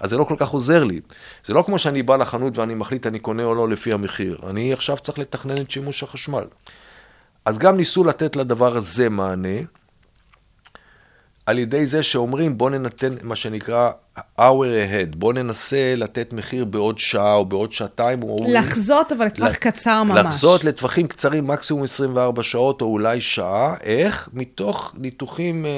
[0.00, 1.00] אז זה לא כל כך עוזר לי.
[1.44, 4.38] זה לא כמו שאני בא לחנות ואני מחליט אני קונה או לא לפי המחיר.
[4.50, 6.44] אני עכשיו צריך לתכנן את שימוש החשמל.
[7.44, 9.58] אז גם ניסו לתת לדבר הזה מענה,
[11.46, 16.98] על ידי זה שאומרים, בוא ננתן מה שנקרא hour ahead, בוא ננסה לתת מחיר בעוד
[16.98, 18.22] שעה או בעוד שעתיים.
[18.22, 20.18] או לחזות, אבל לטווח ל- קצר ממש.
[20.26, 23.74] לחזות לטווחים קצרים, מקסימום 24 שעות או אולי שעה.
[23.82, 24.28] איך?
[24.32, 25.70] מתוך ניתוחים אה,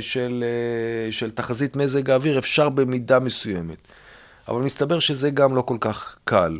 [0.00, 3.88] של, אה, של תחזית מזג האוויר אפשר במידה מסוימת.
[4.48, 6.58] אבל מסתבר שזה גם לא כל כך קל.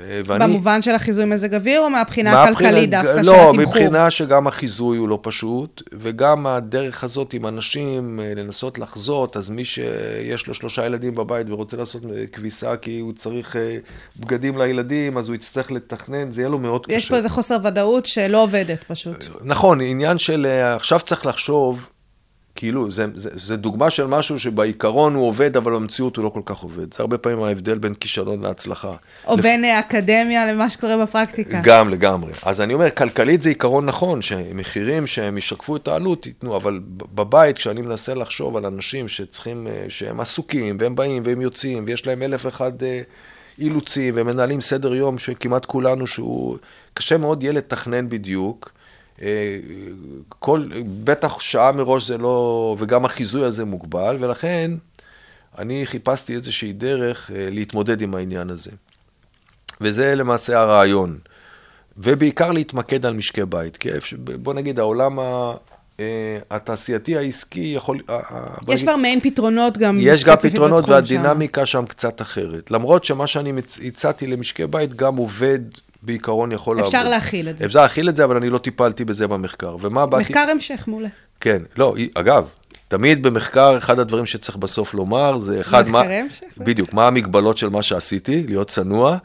[0.00, 3.52] אה, ואני- במובן של החיזוי מזג אוויר, או מהבחינה הכלכלית דווקא של לא, התמחור?
[3.52, 9.50] מבחינה שגם החיזוי הוא לא פשוט, וגם הדרך הזאת עם אנשים, אה, לנסות לחזות, אז
[9.50, 13.56] מי שיש לו שלושה ילדים בבית ורוצה לעשות אה, כביסה כי הוא צריך
[14.20, 16.96] בגדים לילדים, אז הוא יצטרך לתכנן, זה יהיה לו מאוד קשה.
[16.96, 19.24] יש פה איזה חוסר ודאות שלא עובדת פשוט.
[19.44, 21.86] נכון, עניין של עכשיו צריך לחשוב,
[22.54, 26.40] כאילו, זה, זה, זה דוגמה של משהו שבעיקרון הוא עובד, אבל במציאות הוא לא כל
[26.44, 26.94] כך עובד.
[26.94, 28.92] זה הרבה פעמים ההבדל בין כישלון להצלחה.
[29.26, 31.60] או לפ- בין אה, אקדמיה למה שקורה בפרקטיקה.
[31.64, 32.32] גם לגמרי.
[32.42, 36.80] אז אני אומר, כלכלית זה עיקרון נכון, שמחירים שהם ישקפו את העלות ייתנו, אבל
[37.14, 42.06] בבית, כשאני מנסה לחשוב על אנשים שצריכים, אה, שהם עסוקים, והם באים והם יוצאים, ויש
[42.06, 43.00] להם אלף ואחד אה,
[43.58, 46.58] אילוצים, והם מנהלים סדר יום שכמעט כולנו, שהוא
[46.94, 48.70] קשה מאוד יהיה לתכנן בדיוק.
[49.22, 49.58] אה,
[50.28, 50.62] כל,
[51.04, 54.70] בטח שעה מראש זה לא, וגם החיזוי הזה מוגבל, ולכן
[55.58, 58.70] אני חיפשתי איזושהי דרך אה, להתמודד עם העניין הזה.
[59.80, 61.18] וזה למעשה הרעיון.
[61.98, 63.76] ובעיקר להתמקד על משקי בית.
[63.76, 63.88] כי
[64.18, 65.54] בוא נגיד, העולם ה-
[66.00, 68.00] אה, התעשייתי העסקי יכול...
[68.68, 71.14] יש כבר מעין פתרונות גם יש גם פתרונות בתחום שם.
[71.14, 72.70] והדינמיקה שם קצת אחרת.
[72.70, 73.52] למרות שמה שאני
[73.84, 75.58] הצעתי למשקי בית גם עובד
[76.02, 76.94] בעיקרון יכול לעבוד.
[76.94, 77.64] אפשר להכיל את זה.
[77.64, 79.76] אפשר להכיל את זה, אבל אני לא טיפלתי בזה במחקר.
[79.80, 80.22] ומה באתי...
[80.22, 81.08] מחקר המשך, מעולה.
[81.40, 82.48] כן, לא, אגב,
[82.88, 85.98] תמיד במחקר, אחד הדברים שצריך בסוף לומר, זה אחד, מה...
[85.98, 86.46] מחקרי המשך.
[86.58, 89.16] בדיוק, מה המגבלות של מה שעשיתי, להיות צנוע,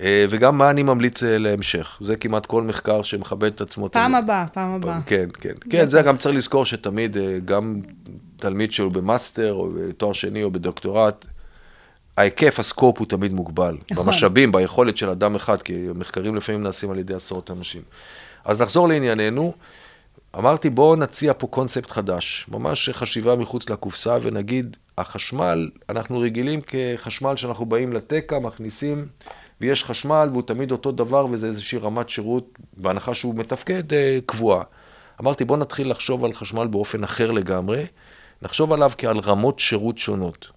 [0.00, 1.98] אה, וגם מה אני ממליץ אה, להמשך.
[2.00, 3.90] זה כמעט כל מחקר שמכבד את עצמו.
[3.90, 4.24] פעם תמיד.
[4.24, 5.00] הבאה, פעם הבאה.
[5.06, 5.52] כן, כן.
[5.70, 7.80] כן, זה גם צריך לזכור שתמיד, אה, גם
[8.36, 11.24] תלמיד שהוא במאסטר, או בתואר שני, או בדוקטורט,
[12.16, 13.76] ההיקף, ה scope הוא תמיד מוגבל.
[13.90, 14.06] נכון.
[14.06, 17.82] במשאבים, ביכולת של אדם אחד, כי מחקרים לפעמים נעשים על ידי עשרות אנשים.
[18.44, 19.54] אז נחזור לענייננו.
[20.38, 27.36] אמרתי, בואו נציע פה קונספט חדש, ממש חשיבה מחוץ לקופסה, ונגיד, החשמל, אנחנו רגילים כחשמל
[27.36, 29.06] שאנחנו באים לתקע, מכניסים,
[29.60, 34.62] ויש חשמל, והוא תמיד אותו דבר, וזה איזושהי רמת שירות, בהנחה שהוא מתפקד, אה, קבועה.
[35.20, 37.86] אמרתי, בואו נתחיל לחשוב על חשמל באופן אחר לגמרי,
[38.42, 40.55] נחשוב עליו כעל רמות שירות שונות.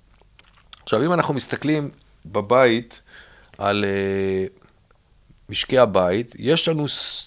[0.89, 1.89] עכשיו, אם אנחנו מסתכלים
[2.25, 3.01] בבית
[3.57, 4.65] על uh,
[5.49, 6.85] משקי הבית, יש לנו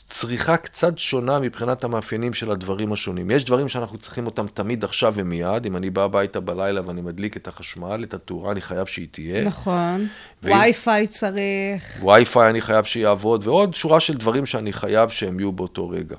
[0.08, 3.30] צריכה קצת שונה מבחינת המאפיינים של הדברים השונים.
[3.30, 5.66] יש דברים שאנחנו צריכים אותם תמיד עכשיו ומיד.
[5.66, 9.44] אם אני בא הביתה בלילה ואני מדליק את החשמל, את התאורה, אני חייב שהיא תהיה.
[9.44, 10.06] נכון.
[10.42, 12.02] ואם- וי-פיי צריך.
[12.04, 16.16] וי-פיי אני חייב שיעבוד, ועוד שורה של דברים שאני חייב שהם יהיו באותו רגע.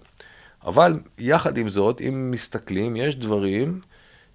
[0.65, 3.81] אבל יחד עם זאת, אם מסתכלים, יש דברים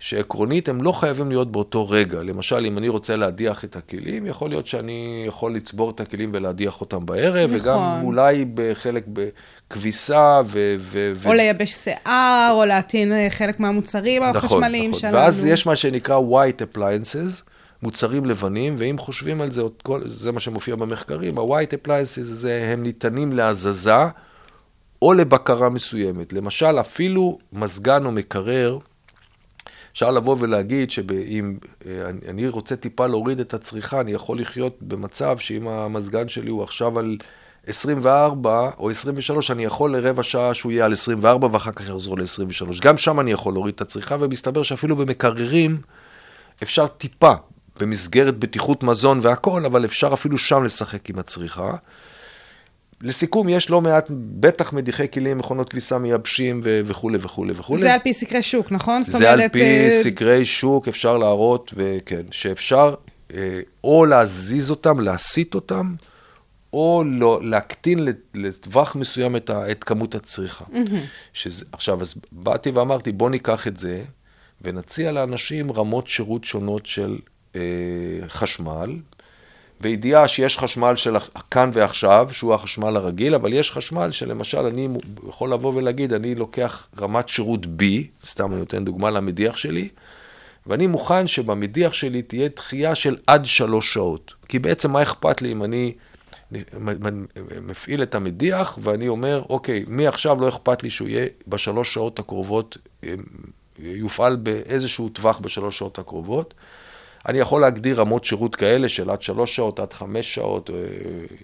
[0.00, 2.22] שעקרונית הם לא חייבים להיות באותו רגע.
[2.22, 6.80] למשל, אם אני רוצה להדיח את הכלים, יכול להיות שאני יכול לצבור את הכלים ולהדיח
[6.80, 7.60] אותם בערב, נכון.
[7.60, 10.76] וגם אולי בחלק בכביסה ו...
[10.80, 15.00] ו, ו או לייבש שיער, או להטעין אה, חלק מהמוצרים החשמליים נכון.
[15.00, 15.16] שלנו.
[15.16, 17.42] ואז יש מה שנקרא white appliances,
[17.82, 22.82] מוצרים לבנים, ואם חושבים על זה, כל, זה מה שמופיע במחקרים, ה-white appliances זה, הם
[22.82, 23.94] ניתנים להזזה
[25.02, 26.32] או לבקרה מסוימת.
[26.32, 28.78] למשל, אפילו מזגן או מקרר,
[29.98, 35.38] אפשר לבוא ולהגיד שאם אני, אני רוצה טיפה להוריד את הצריכה, אני יכול לחיות במצב
[35.38, 37.16] שאם המזגן שלי הוא עכשיו על
[37.66, 42.82] 24 או 23, אני יכול לרבע שעה שהוא יהיה על 24 ואחר כך יחזור ל-23.
[42.82, 45.80] גם שם אני יכול להוריד את הצריכה, ומסתבר שאפילו במקררים
[46.62, 47.32] אפשר טיפה,
[47.80, 51.76] במסגרת בטיחות מזון והכול, אבל אפשר אפילו שם לשחק עם הצריכה.
[53.02, 57.80] לסיכום, יש לא מעט, בטח מדיחי כלים, מכונות כביסה מייבשים ו- וכולי וכולי וכולי.
[57.80, 59.02] זה על פי סקרי שוק, נכון?
[59.02, 62.94] זה על אומרת, פי אה, סקרי שוק, אפשר להראות, וכן, שאפשר
[63.34, 65.94] אה, או להזיז אותם, להסיט אותם,
[66.72, 70.64] או לא, להקטין לט- לטווח מסוים את, ה, את כמות הצריכה.
[71.32, 74.02] שזה, עכשיו, אז באתי ואמרתי, בוא ניקח את זה,
[74.62, 77.18] ונציע לאנשים רמות שירות שונות של
[77.56, 77.60] אה,
[78.28, 78.96] חשמל,
[79.80, 81.16] בידיעה שיש חשמל של
[81.50, 84.88] כאן ועכשיו, שהוא החשמל הרגיל, אבל יש חשמל שלמשל אני
[85.28, 87.84] יכול לבוא ולהגיד, אני לוקח רמת שירות B,
[88.24, 89.88] סתם אני נותן דוגמה למדיח שלי,
[90.66, 94.34] ואני מוכן שבמדיח שלי תהיה דחייה של עד שלוש שעות.
[94.48, 95.92] כי בעצם מה אכפת לי אם אני
[97.62, 102.76] מפעיל את המדיח, ואני אומר, אוקיי, מעכשיו לא אכפת לי שהוא יהיה בשלוש שעות הקרובות,
[103.78, 106.54] יופעל באיזשהו טווח בשלוש שעות הקרובות.
[107.26, 110.74] אני יכול להגדיר רמות שירות כאלה של עד שלוש שעות, עד חמש שעות, אה,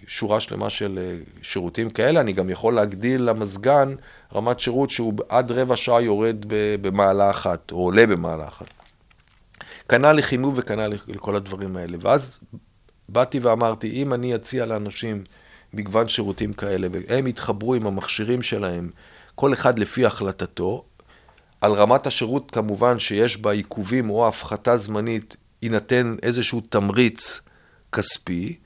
[0.07, 2.21] שורה שלמה של אה, שירותים כאלה.
[2.21, 3.95] אני גם יכול להגדיל למזגן
[4.35, 6.45] רמת שירות שהוא עד רבע שעה יורד
[6.83, 8.67] במעלה אחת, או עולה במעלה אחת.
[9.89, 11.97] כנ"ל לחימום וכנ"ל לכל הדברים האלה.
[12.01, 12.39] ואז
[13.09, 15.25] באתי ואמרתי, אם אני אציע לאנשים
[15.73, 18.91] מגוון שירותים כאלה, והם יתחברו עם המכשירים שלהם,
[19.35, 20.85] כל אחד לפי החלטתו,
[21.61, 27.41] על רמת השירות כמובן שיש בה עיכובים או הפחתה זמנית, יינתן איזשהו תמריץ
[27.93, 28.57] כספי,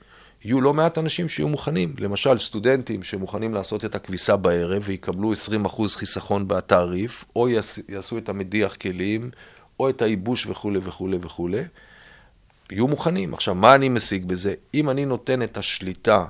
[0.45, 1.95] יהיו לא מעט אנשים שיהיו מוכנים.
[1.99, 5.33] למשל, סטודנטים שמוכנים לעשות את הכביסה בערב ויקבלו
[5.65, 7.47] 20% חיסכון בתעריף, או
[7.89, 9.29] יעשו את המדיח כלים,
[9.79, 11.63] או את הייבוש וכולי וכולי וכולי,
[12.71, 13.33] יהיו מוכנים.
[13.33, 14.53] עכשיו, מה אני משיג בזה?
[14.73, 16.25] אם אני נותן את השליטה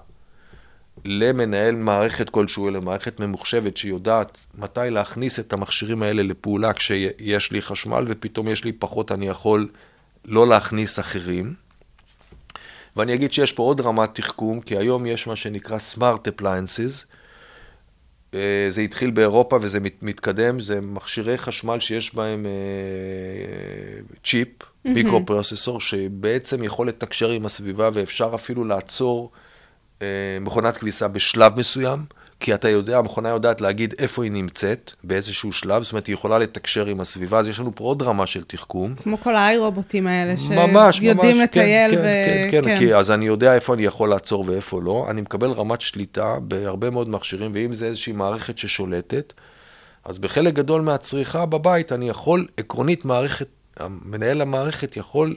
[1.06, 8.04] למנהל מערכת כלשהו, למערכת ממוחשבת שיודעת מתי להכניס את המכשירים האלה לפעולה כשיש לי חשמל
[8.08, 9.70] ופתאום יש לי פחות, אני יכול
[10.26, 11.54] לא להכניס אחרים.
[12.96, 17.06] ואני אגיד שיש פה עוד רמת תחכום, כי היום יש מה שנקרא Smart Appliances.
[18.34, 22.46] אה, זה התחיל באירופה וזה מתקדם, זה מכשירי חשמל שיש בהם
[24.24, 24.90] צ'יפ, mm-hmm.
[24.90, 29.32] מיקרו פרוססור, שבעצם יכול לתקשר עם הסביבה ואפשר אפילו לעצור
[30.02, 32.00] אה, מכונת כביסה בשלב מסוים,
[32.40, 36.40] כי אתה יודע, המכונה יודעת להגיד איפה היא נמצאת, באיזשהו שלב, זאת אומרת, היא יכולה
[36.40, 38.96] לתקשר עם הסביבה, אז יש לנו פה עוד רמה של תחכום.
[38.96, 40.38] כמו כל האי-רובוטים האלה,
[40.92, 42.04] שיודעים כן, לטייל כן, ו...
[42.04, 45.08] כן, כן, כן, כי אז אני יודע איפה אני יכול לעצור ואיפה לא.
[45.10, 49.34] אני מקבל רמת שליטה בהרבה מאוד מכשירים, ואם זה איזושהי מערכת ששולטת,
[50.06, 53.48] אז בחלק גדול מהצריכה בבית אני יכול, עקרונית, מערכת,
[54.06, 55.36] מנהל המערכת יכול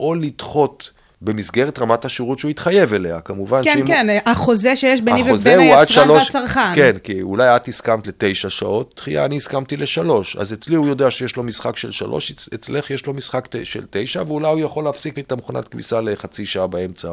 [0.00, 0.90] או לדחות
[1.24, 3.60] במסגרת רמת השירות שהוא התחייב אליה, כמובן.
[3.64, 4.32] כן, כן, הוא...
[4.32, 6.22] החוזה שיש ביני ובין היצרן שלוש...
[6.22, 6.76] והצרכן.
[6.76, 10.36] כן, כי אולי את הסכמת לתשע שעות, דחייה אני הסכמתי לשלוש.
[10.36, 14.22] אז אצלי הוא יודע שיש לו משחק של שלוש, אצלך יש לו משחק של תשע,
[14.26, 17.08] ואולי הוא יכול להפסיק לי את המכונת כביסה לחצי שעה באמצע.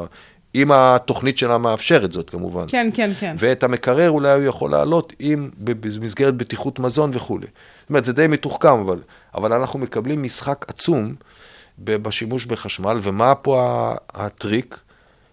[0.55, 2.64] אם התוכנית שלה מאפשרת זאת, כמובן.
[2.68, 3.36] כן, כן, כן.
[3.39, 7.45] ואת המקרר אולי הוא יכול לעלות אם במסגרת בטיחות מזון וכולי.
[7.45, 8.99] זאת אומרת, זה די מתוחכם, אבל,
[9.36, 11.16] אבל אנחנו מקבלים משחק עצום.
[11.84, 14.80] בשימוש בחשמל, ומה פה הטריק?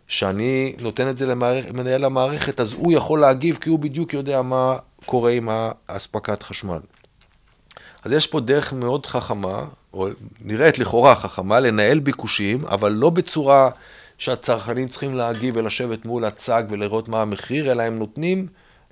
[0.08, 4.76] שאני נותן את זה למנהל המערכת, אז הוא יכול להגיב, כי הוא בדיוק יודע מה
[5.06, 5.48] קורה עם
[5.88, 6.78] האספקת חשמל.
[8.04, 10.08] אז יש פה דרך מאוד חכמה, או
[10.40, 13.70] נראית לכאורה חכמה, לנהל ביקושים, אבל לא בצורה
[14.18, 18.46] שהצרכנים צריכים להגיב ולשבת מול הצג ולראות מה המחיר, אלא הם נותנים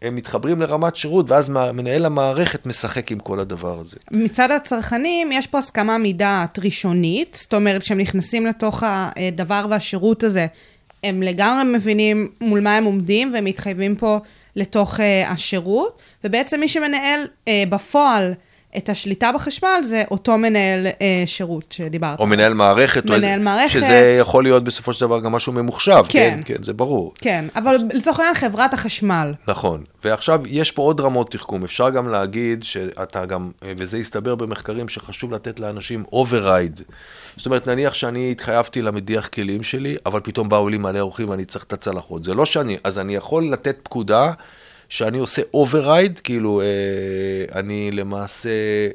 [0.04, 3.96] הם מתחברים לרמת שירות, ואז מנהל המערכת משחק עם כל הדבר הזה.
[4.10, 10.46] מצד הצרכנים, יש פה הסכמה מדעת ראשונית, זאת אומרת, כשהם נכנסים לתוך הדבר והשירות הזה,
[11.04, 14.18] הם לגמרי מבינים מול מה הם עומדים, והם מתחייבים פה
[14.56, 17.20] לתוך השירות, ובעצם מי שמנהל
[17.68, 18.32] בפועל,
[18.76, 22.18] את השליטה בחשמל זה אותו מנהל אה, שירות שדיברת.
[22.18, 23.04] או מנהל מערכת.
[23.04, 23.70] מנהל או מערכת.
[23.70, 26.02] שזה יכול להיות בסופו של דבר גם משהו ממוחשב.
[26.08, 26.40] כן.
[26.46, 27.12] כן, כן, זה ברור.
[27.20, 29.32] כן, אבל לצורך העניין חברת החשמל.
[29.48, 29.84] נכון.
[30.04, 31.64] ועכשיו, יש פה עוד רמות תחכום.
[31.64, 36.80] אפשר גם להגיד שאתה גם, וזה הסתבר במחקרים, שחשוב לתת לאנשים override.
[37.36, 41.44] זאת אומרת, נניח שאני התחייבתי למדיח כלים שלי, אבל פתאום באו לי מלא אורחים ואני
[41.44, 42.24] צריך את הצלחות.
[42.24, 44.32] זה לא שאני, אז אני יכול לתת פקודה.
[44.94, 46.66] שאני עושה override, כאילו אה,
[47.58, 48.48] אני למעשה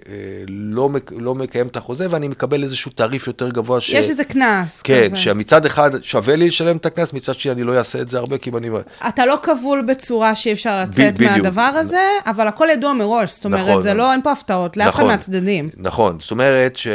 [0.10, 0.14] אה,
[0.48, 3.82] לא, לא מקיים את החוזה ואני מקבל איזשהו תעריף יותר גבוה.
[3.82, 3.90] ש...
[3.90, 4.82] יש איזה קנס.
[4.82, 5.16] כן, כזה.
[5.16, 8.38] שמצד אחד שווה לי לשלם את הקנס, מצד שני אני לא אעשה את זה הרבה,
[8.38, 8.70] כי אני...
[9.08, 13.46] אתה לא כבול בצורה שאי אפשר לצאת ב- מהדבר הזה, אבל הכל ידוע מראש, זאת
[13.46, 15.70] אומרת, נכון, זה לא, אין פה הפתעות לאף נכון, אחד מהצדדים.
[15.78, 16.88] נכון, זאת אומרת, ש...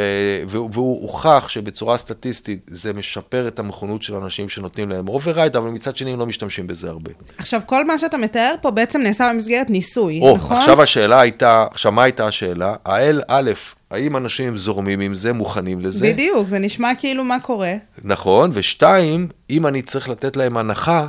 [0.47, 5.95] והוא הוכח שבצורה סטטיסטית זה משפר את המוכנות של אנשים שנותנים להם override, אבל מצד
[5.95, 7.11] שני הם לא משתמשים בזה הרבה.
[7.37, 8.94] עכשיו, כל מה שאתה מתאר פה בעצם...
[8.95, 10.57] בעצם נעשה במסגרת ניסוי, או, נכון?
[10.57, 12.75] עכשיו השאלה הייתה, עכשיו מה הייתה השאלה?
[12.85, 13.51] האל, א',
[13.91, 16.07] האם אנשים זורמים עם זה, מוכנים לזה?
[16.07, 17.73] בדיוק, זה נשמע כאילו מה קורה.
[18.03, 21.07] נכון, ושתיים, אם אני צריך לתת להם הנחה...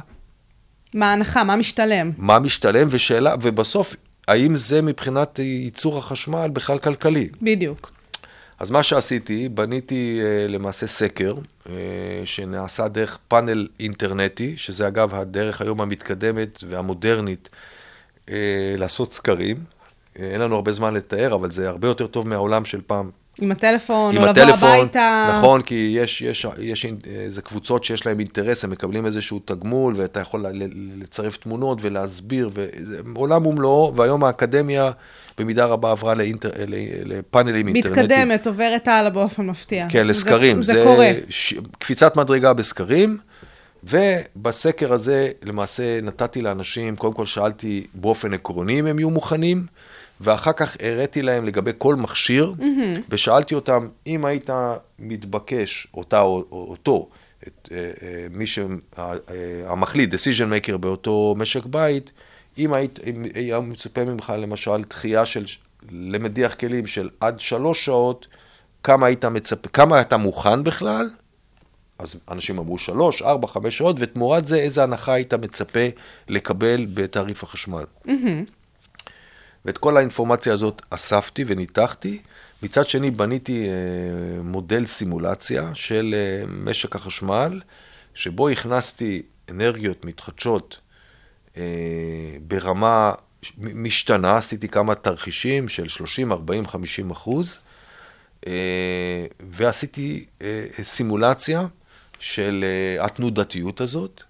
[0.95, 1.45] מה ההנחה?
[1.45, 2.11] מה משתלם?
[2.19, 3.95] מה משתלם, ושאלה, ובסוף,
[4.29, 7.29] האם זה מבחינת ייצור החשמל בכלל כלכלי?
[7.43, 7.93] בדיוק.
[8.59, 11.69] אז מה שעשיתי, בניתי uh, למעשה סקר, uh,
[12.25, 17.49] שנעשה דרך פאנל אינטרנטי, שזה אגב הדרך היום המתקדמת והמודרנית
[18.31, 19.57] אה, לעשות סקרים.
[20.19, 23.11] אה, אין לנו הרבה זמן לתאר, אבל זה הרבה יותר טוב מהעולם של פעם.
[23.41, 25.37] עם הטלפון, עם או הטלפון, לבוא הביתה.
[25.39, 30.21] נכון, כי יש, יש, יש איזה קבוצות שיש להם אינטרס, הם מקבלים איזשהו תגמול, ואתה
[30.21, 30.47] יכול
[31.01, 32.51] לצרף תמונות ולהסביר,
[33.15, 34.91] ועולם ומלואו, והיום האקדמיה
[35.39, 36.51] במידה רבה עברה לאינטר,
[37.05, 38.05] לפאנלים אינטרנטיים.
[38.05, 39.87] מתקדמת, עוברת הלאה באופן מפתיע.
[39.89, 40.63] כן, לסקרים.
[40.63, 41.13] זה, זה, זה קורה.
[41.29, 41.55] ש...
[41.79, 43.19] קפיצת מדרגה בסקרים.
[43.85, 49.67] ובסקר הזה למעשה נתתי לאנשים, קודם כל שאלתי באופן עקרוני אם הם יהיו מוכנים,
[50.21, 53.01] ואחר כך הראיתי להם לגבי כל מכשיר, mm-hmm.
[53.09, 54.51] ושאלתי אותם, אם היית
[54.99, 57.09] מתבקש, אותה או אותו,
[57.47, 62.13] את, אה, אה, מי שהמחליט, decision maker באותו משק בית,
[62.59, 65.45] אם היית, אם היה מצופה ממך למשל דחייה של,
[65.91, 68.27] למדיח כלים של עד שלוש שעות,
[68.83, 71.11] כמה היית מצפה, כמה אתה מוכן בכלל?
[71.99, 75.87] אז אנשים אמרו שלוש, ארבע, חמש שעות, ותמורת זה איזה הנחה היית מצפה
[76.29, 77.85] לקבל בתעריף החשמל.
[78.07, 78.11] Mm-hmm.
[79.65, 82.23] ואת כל האינפורמציה הזאת אספתי וניתחתי.
[82.63, 87.61] מצד שני, בניתי אה, מודל סימולציה של אה, משק החשמל,
[88.15, 90.79] שבו הכנסתי אנרגיות מתחדשות
[91.57, 91.63] אה,
[92.47, 93.13] ברמה
[93.59, 97.59] משתנה, עשיתי כמה תרחישים של 30, 40, 50 אחוז,
[98.47, 101.67] אה, ועשיתי אה, סימולציה
[102.19, 104.23] של אה, התנודתיות הזאת.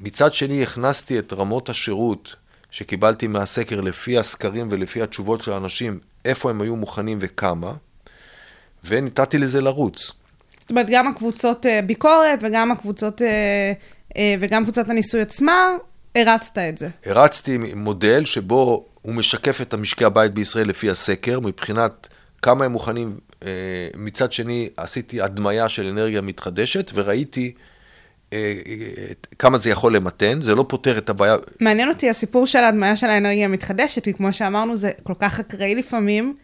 [0.00, 2.36] מצד שני, הכנסתי את רמות השירות
[2.70, 7.72] שקיבלתי מהסקר לפי הסקרים ולפי התשובות של האנשים, איפה הם היו מוכנים וכמה,
[8.84, 10.12] ונתתי לזה לרוץ.
[10.60, 13.22] זאת אומרת, גם הקבוצות ביקורת וגם הקבוצות,
[14.40, 15.68] וגם קבוצת הניסוי עצמה,
[16.14, 16.88] הרצת את זה.
[17.06, 22.08] הרצתי מודל שבו הוא משקף את המשקי הבית בישראל לפי הסקר, מבחינת
[22.42, 23.16] כמה הם מוכנים.
[23.44, 23.50] אה,
[23.96, 27.52] מצד שני, עשיתי הדמיה של אנרגיה מתחדשת, וראיתי
[28.32, 28.54] אה,
[29.38, 31.36] כמה זה יכול למתן, זה לא פותר את הבעיה.
[31.60, 35.74] מעניין אותי הסיפור של ההדמיה של האנרגיה המתחדשת, כי כמו שאמרנו, זה כל כך אקראי
[35.74, 36.34] לפעמים.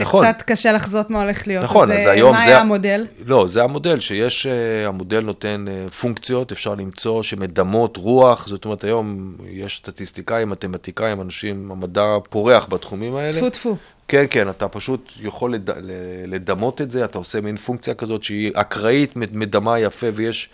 [0.00, 0.24] נכון.
[0.24, 0.46] שקצת נכון.
[0.46, 1.64] קשה לחזות מה הולך להיות.
[1.64, 2.44] נכון, אז, אז היום מה זה...
[2.44, 3.06] מה היה המודל?
[3.24, 4.46] לא, זה המודל, שיש,
[4.86, 5.64] המודל נותן
[6.00, 13.16] פונקציות, אפשר למצוא, שמדמות רוח, זאת אומרת, היום יש סטטיסטיקאים, מתמטיקאים, אנשים, המדע פורח בתחומים
[13.16, 13.38] האלה.
[13.38, 13.76] טפו טפו.
[14.08, 15.70] כן, כן, אתה פשוט יכול לד...
[16.26, 20.50] לדמות את זה, אתה עושה מין פונקציה כזאת שהיא אקראית, מדמה יפה, ויש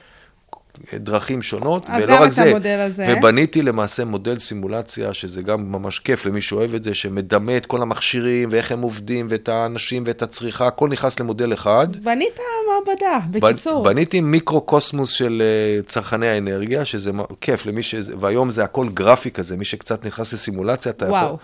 [0.95, 2.43] דרכים שונות, ולא רק זה.
[2.43, 3.15] אז גם את המודל הזה.
[3.19, 7.83] ובניתי למעשה מודל סימולציה, שזה גם ממש כיף למי שאוהב את זה, שמדמה את כל
[7.83, 11.97] המכשירים, ואיך הם עובדים, ואת האנשים, ואת הצריכה, הכל נכנס למודל אחד.
[11.97, 12.39] בנית
[12.69, 13.85] מעבדה, בקיצור.
[13.85, 17.95] בניתי מיקרו-קוסמוס של אה, צרכני האנרגיה, שזה כיף למי ש...
[18.21, 21.27] והיום זה הכל גרפי כזה, מי שקצת נכנס לסימולציה, אתה וואו.
[21.27, 21.37] יכול...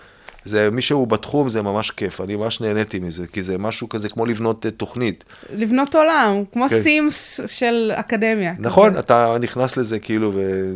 [0.45, 4.09] זה, מי שהוא בתחום זה ממש כיף, אני ממש נהניתי מזה, כי זה משהו כזה
[4.09, 5.23] כמו לבנות uh, תוכנית.
[5.53, 6.83] לבנות עולם, כמו כן.
[6.83, 8.53] סימס של אקדמיה.
[8.59, 8.99] נכון, כזה.
[8.99, 10.73] אתה נכנס לזה כאילו, ו...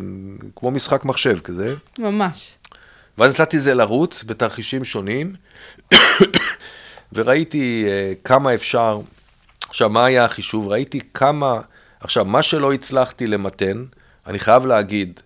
[0.56, 1.74] כמו משחק מחשב כזה.
[1.98, 2.54] ממש.
[3.18, 5.32] ואז נתתי זה לרוץ בתרחישים שונים,
[7.12, 9.00] וראיתי uh, כמה אפשר,
[9.68, 10.68] עכשיו, מה היה החישוב?
[10.68, 11.60] ראיתי כמה,
[12.00, 13.84] עכשיו, מה שלא הצלחתי למתן,
[14.26, 15.20] אני חייב להגיד,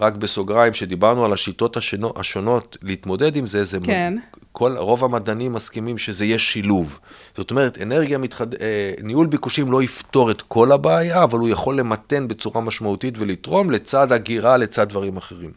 [0.00, 4.14] רק בסוגריים, שדיברנו על השיטות השונות, השונות להתמודד עם זה, זה כן.
[4.52, 6.98] כל, רוב המדענים מסכימים שזה יהיה שילוב.
[7.36, 8.54] זאת אומרת, אנרגיה מתחד...
[8.54, 13.70] אה, ניהול ביקושים לא יפתור את כל הבעיה, אבל הוא יכול למתן בצורה משמעותית ולתרום
[13.70, 15.52] לצד הגירה, לצד דברים אחרים.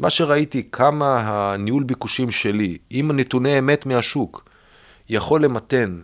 [0.00, 4.44] מה שראיתי, כמה הניהול ביקושים שלי, עם נתוני אמת מהשוק,
[5.08, 6.00] יכול למתן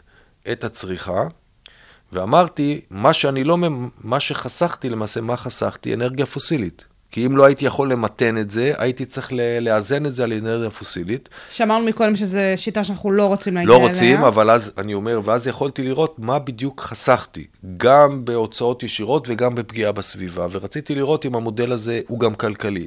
[0.52, 1.22] את הצריכה,
[2.12, 3.56] ואמרתי, מה שאני לא,
[4.00, 5.94] מה שחסכתי למעשה, מה חסכתי?
[5.94, 6.84] אנרגיה פוסילית.
[7.10, 10.70] כי אם לא הייתי יכול למתן את זה, הייתי צריך לאזן את זה על אנרגיה
[10.70, 11.28] פוסילית.
[11.50, 13.84] שאמרנו מקודם שזו שיטה שאנחנו לא רוצים להגיע אליה.
[13.84, 14.28] לא רוצים, אליה.
[14.28, 17.46] אבל אז אני אומר, ואז יכולתי לראות מה בדיוק חסכתי,
[17.76, 22.86] גם בהוצאות ישירות וגם בפגיעה בסביבה, ורציתי לראות אם המודל הזה הוא גם כלכלי.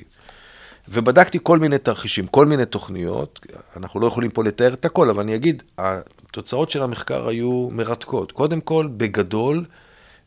[0.88, 3.39] ובדקתי כל מיני תרחישים, כל מיני תוכניות,
[3.78, 8.32] אנחנו לא יכולים פה לתאר את הכל, אבל אני אגיד, התוצאות של המחקר היו מרתקות.
[8.32, 9.65] קודם כל, בגדול,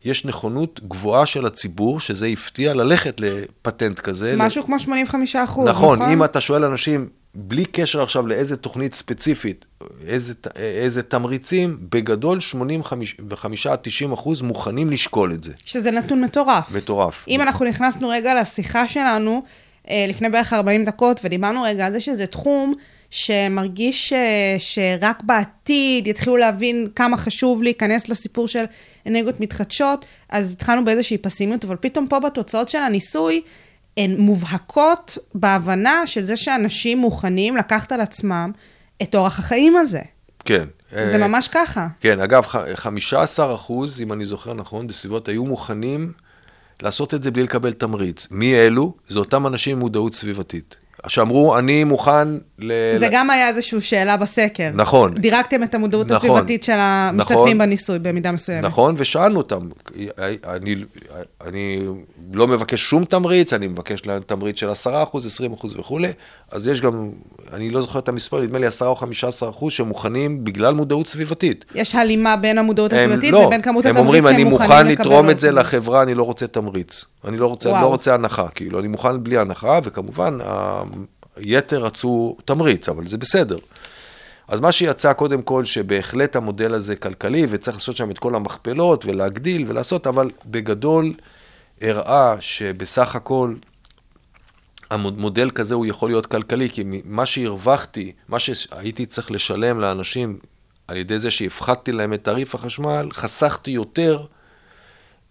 [0.05, 4.33] יש נכונות גבוהה של הציבור, שזה הפתיע, ללכת לפטנט כזה.
[4.37, 4.65] משהו ל...
[4.65, 5.99] כמו 85 אחוז, נכון?
[5.99, 9.65] נכון, אם אתה שואל אנשים, בלי קשר עכשיו לאיזה תוכנית ספציפית,
[10.07, 15.53] איזה, איזה תמריצים, בגדול 85 עד 90 אחוז מוכנים לשקול את זה.
[15.65, 16.71] שזה נתון מטורף.
[16.75, 17.25] מטורף.
[17.27, 19.43] אם אנחנו נכנסנו רגע לשיחה שלנו,
[19.89, 22.73] אה, לפני בערך 40 דקות, ודיברנו רגע על זה שזה תחום
[23.09, 24.13] שמרגיש ש,
[24.57, 28.63] שרק בעתיד יתחילו להבין כמה חשוב להיכנס לסיפור של
[29.05, 33.41] אנרגיות מתחדשות, אז התחלנו באיזושהי פסימיות, אבל פתאום פה בתוצאות של הניסוי,
[33.97, 38.51] הן מובהקות בהבנה של זה שאנשים מוכנים לקחת על עצמם
[39.03, 40.01] את אורח החיים הזה.
[40.45, 40.65] כן.
[40.91, 41.87] זה אה, ממש ככה.
[41.99, 42.43] כן, אגב,
[42.75, 46.11] 15 אחוז, אם אני זוכר נכון, בסביבות היו מוכנים
[46.81, 48.27] לעשות את זה בלי לקבל תמריץ.
[48.31, 48.93] מי אלו?
[49.09, 50.75] זה אותם אנשים עם מודעות סביבתית.
[51.09, 52.27] שאמרו, אני מוכן
[52.59, 52.71] ל...
[52.95, 54.69] זה גם היה איזושהי שאלה בסקר.
[54.73, 55.13] נכון.
[55.13, 58.63] דירגתם את המודעות נכון, הסביבתית של המשתתפים נכון, בניסוי במידה מסוימת.
[58.65, 59.69] נכון, ושאלנו אותם.
[60.47, 60.75] אני,
[61.45, 61.87] אני
[62.33, 66.11] לא מבקש שום תמריץ, אני מבקש להם תמריץ של 10%, 20% וכולי,
[66.51, 67.09] אז יש גם,
[67.53, 68.95] אני לא זוכר את המספר, נדמה לי 10 או
[69.65, 71.65] 15% שמוכנים בגלל מודעות סביבתית.
[71.75, 74.59] יש הלימה בין המודעות הסביבתית לא, לבין כמות התמריץ שהם מוכנים לקבל.
[74.59, 77.05] הם אומרים, אני מוכן לתרום את זה לחברה, אני לא רוצה תמריץ.
[77.27, 80.37] אני לא רוצה, לא רוצה הנחה, כאילו, אני מוכן בלי הנחה, וכמובן,
[81.39, 83.57] יתר רצו תמריץ, אבל זה בסדר.
[84.47, 89.05] אז מה שיצא קודם כל, שבהחלט המודל הזה כלכלי, וצריך לעשות שם את כל המכפלות,
[89.05, 91.13] ולהגדיל ולעשות, אבל בגדול
[91.81, 93.55] הראה שבסך הכל
[94.89, 100.39] המודל כזה הוא יכול להיות כלכלי, כי מה שהרווחתי, מה שהייתי צריך לשלם לאנשים
[100.87, 104.25] על ידי זה שהפחתתי להם את תעריף החשמל, חסכתי יותר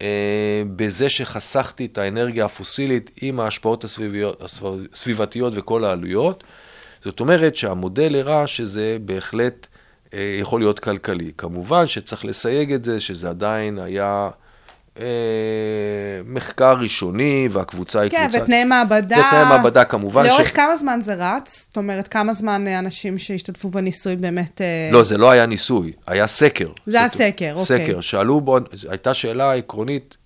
[0.01, 4.43] אה, בזה שחסכתי את האנרגיה הפוסילית עם ההשפעות הסביביות,
[4.93, 6.43] הסביבתיות וכל העלויות.
[7.03, 9.67] זאת אומרת שהמודל הראה שזה בהחלט
[10.13, 11.31] אה, יכול להיות כלכלי.
[11.37, 14.29] כמובן שצריך לסייג את זה, שזה עדיין היה...
[14.99, 15.05] אה,
[16.25, 18.37] מחקר ראשוני, והקבוצה היא כן, קבוצה...
[18.37, 19.17] כן, ותנאי מעבדה.
[19.17, 20.25] ותנאי מעבדה כמובן.
[20.25, 20.51] לאורך ש...
[20.51, 21.65] כמה זמן זה רץ?
[21.67, 24.61] זאת אומרת, כמה זמן אנשים שהשתתפו בניסוי באמת...
[24.61, 26.69] אה, לא, זה לא היה ניסוי, היה סקר.
[26.85, 27.65] זה היה סקר, אוקיי.
[27.65, 28.57] סקר, שאלו בו,
[28.89, 30.17] הייתה שאלה עקרונית,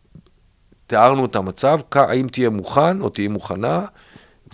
[0.87, 3.85] תיארנו את המצב, האם תהיה מוכן או תהיה מוכנה,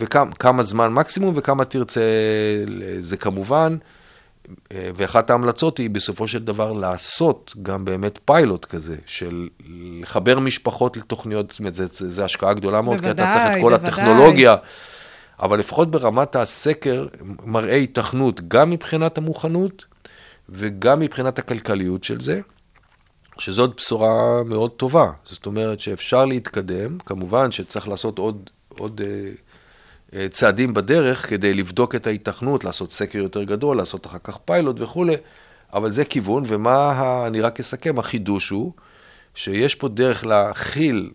[0.00, 2.00] וכמה זמן מקסימום וכמה תרצה,
[3.00, 3.76] זה כמובן.
[4.72, 9.48] ואחת ההמלצות היא בסופו של דבר לעשות גם באמת פיילוט כזה, של
[10.02, 13.76] לחבר משפחות לתוכניות, זאת אומרת, זו השקעה גדולה מאוד, בוודאי, כי אתה צריך את כל
[13.76, 13.88] בוודאי.
[13.92, 14.56] הטכנולוגיה,
[15.42, 17.06] אבל לפחות ברמת הסקר
[17.44, 19.84] מראה התכנות גם מבחינת המוכנות
[20.48, 22.40] וגם מבחינת הכלכליות של זה,
[23.38, 25.10] שזאת בשורה מאוד טובה.
[25.24, 29.30] זאת אומרת שאפשר להתקדם, כמובן שצריך לעשות עוד, עוד אה,
[30.30, 35.14] צעדים בדרך כדי לבדוק את ההיתכנות, לעשות סקר יותר גדול, לעשות אחר כך פיילוט וכולי,
[35.72, 37.24] אבל זה כיוון, ומה.
[37.26, 38.72] אני רק אסכם, החידוש הוא
[39.34, 41.10] שיש פה דרך להכיל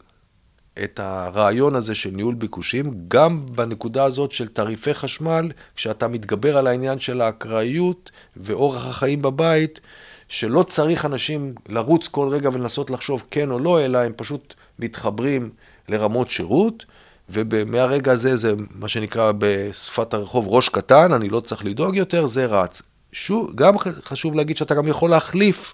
[0.84, 6.68] את הרעיון הזה של ניהול ביקושים, גם בנקודה הזאת של תעריפי חשמל, כשאתה מתגבר על
[6.68, 9.82] העניין של האקראיות ואורח החיים בבית,
[10.28, 15.50] שלא צריך אנשים לרוץ כל רגע ולנסות לחשוב כן או לא, אלא הם פשוט מתחברים
[15.90, 16.86] לרמות שירות.
[17.30, 22.46] ומהרגע הזה זה מה שנקרא בשפת הרחוב ראש קטן, אני לא צריך לדאוג יותר, זה
[22.46, 22.82] רץ.
[23.12, 25.74] שוב, גם חשוב להגיד שאתה גם יכול להחליף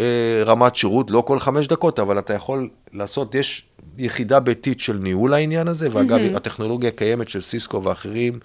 [0.00, 3.66] אה, רמת שירות, לא כל חמש דקות, אבל אתה יכול לעשות, יש
[3.98, 6.36] יחידה ביתית של ניהול העניין הזה, ואגב, mm-hmm.
[6.36, 8.38] הטכנולוגיה הקיימת של סיסקו ואחרים,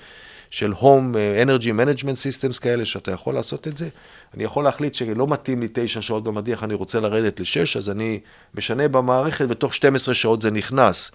[0.54, 3.90] של אה, Energy Management Systems כאלה, שאתה יכול לעשות את זה.
[4.34, 8.20] אני יכול להחליט שלא מתאים לי תשע שעות במדיח, אני רוצה לרדת לשש, אז אני
[8.56, 11.12] משנה במערכת, ותוך 12 שעות זה נכנס.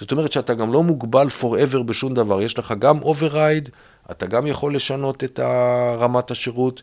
[0.00, 3.70] זאת אומרת שאתה גם לא מוגבל forever בשום דבר, יש לך גם override,
[4.10, 5.40] אתה גם יכול לשנות את
[5.98, 6.82] רמת השירות.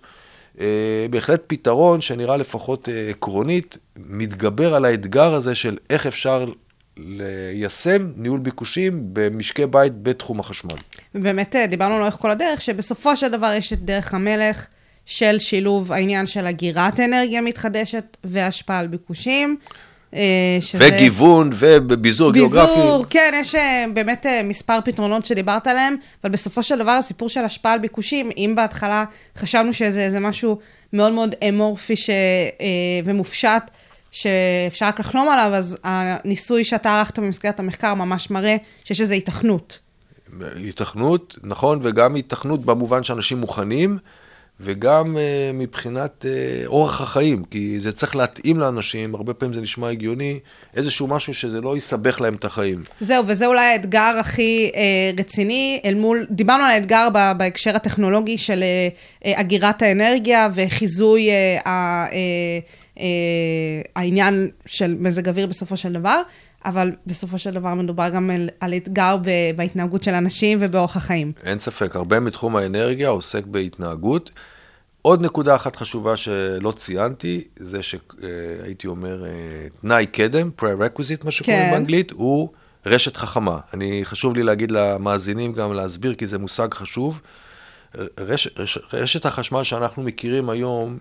[0.60, 6.45] אה, בהחלט פתרון שנראה לפחות אה, עקרונית, מתגבר על האתגר הזה של איך אפשר
[6.98, 10.76] ליישם ניהול ביקושים במשקי בית בתחום החשמל.
[11.16, 14.68] ובאמת אה, דיברנו לאורך כל הדרך, שבסופו של דבר יש את דרך המלך
[15.06, 19.58] של שילוב העניין של אגירת אנרגיה מתחדשת והשפעה על ביקושים.
[20.14, 20.20] אה,
[20.60, 20.88] שזה...
[20.88, 22.76] וגיוון וביזור גיאוגרפי.
[22.76, 27.45] ביזור, כן, יש אה, באמת מספר פתרונות שדיברת עליהם, אבל בסופו של דבר הסיפור של
[27.45, 29.06] השפעה על ביקושים, אם בהתחלה
[29.38, 30.58] חשבנו שזה משהו
[30.93, 32.10] מאוד מאוד אמורפי ש...
[33.06, 33.72] ומופשט,
[34.12, 39.80] שאפשר רק לחלום עליו, אז הניסוי שאתה ערכת במסגרת המחקר ממש מראה שיש איזו היתכנות.
[40.55, 43.97] היתכנות, נכון, וגם היתכנות במובן שאנשים מוכנים.
[44.60, 45.20] וגם uh,
[45.53, 50.39] מבחינת uh, אורח החיים, כי זה צריך להתאים לאנשים, הרבה פעמים זה נשמע הגיוני,
[50.76, 52.84] איזשהו משהו שזה לא יסבך להם את החיים.
[52.99, 58.64] זהו, וזה אולי האתגר הכי uh, רציני אל מול, דיברנו על האתגר בהקשר הטכנולוגי של
[58.64, 62.86] uh, uh, אגירת האנרגיה וחיזוי uh, uh, uh,
[63.95, 66.22] העניין של מזג אוויר בסופו של דבר.
[66.66, 71.32] אבל בסופו של דבר מדובר גם על, על אתגר ב, בהתנהגות של אנשים ובאורח החיים.
[71.43, 74.32] אין ספק, הרבה מתחום האנרגיה עוסק בהתנהגות.
[75.02, 79.32] עוד נקודה אחת חשובה שלא ציינתי, זה שהייתי אומר, אה,
[79.82, 81.72] תנאי קדם, pre-requisite, מה שקוראים כן.
[81.72, 82.50] באנגלית, הוא
[82.86, 83.60] רשת חכמה.
[83.74, 87.22] אני, חשוב לי להגיד למאזינים גם להסביר, כי זה מושג חשוב.
[88.20, 90.98] רש, רש, רשת החשמל שאנחנו מכירים היום,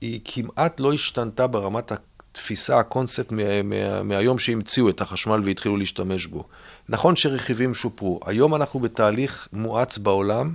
[0.00, 6.26] היא כמעט לא השתנתה ברמת התפיסה, הקונספט מה, מה, מהיום שהמציאו את החשמל והתחילו להשתמש
[6.26, 6.44] בו.
[6.88, 10.54] נכון שרכיבים שופרו, היום אנחנו בתהליך מואץ בעולם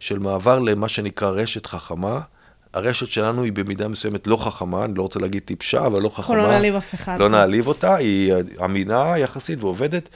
[0.00, 2.20] של מעבר למה שנקרא רשת חכמה.
[2.74, 6.20] הרשת שלנו היא במידה מסוימת לא חכמה, אני לא רוצה להגיד טיפשה, אבל לא חכמה.
[6.20, 7.16] אנחנו לא נעליב אף אחד.
[7.20, 10.08] לא נעליב אותה, היא אמינה יחסית ועובדת,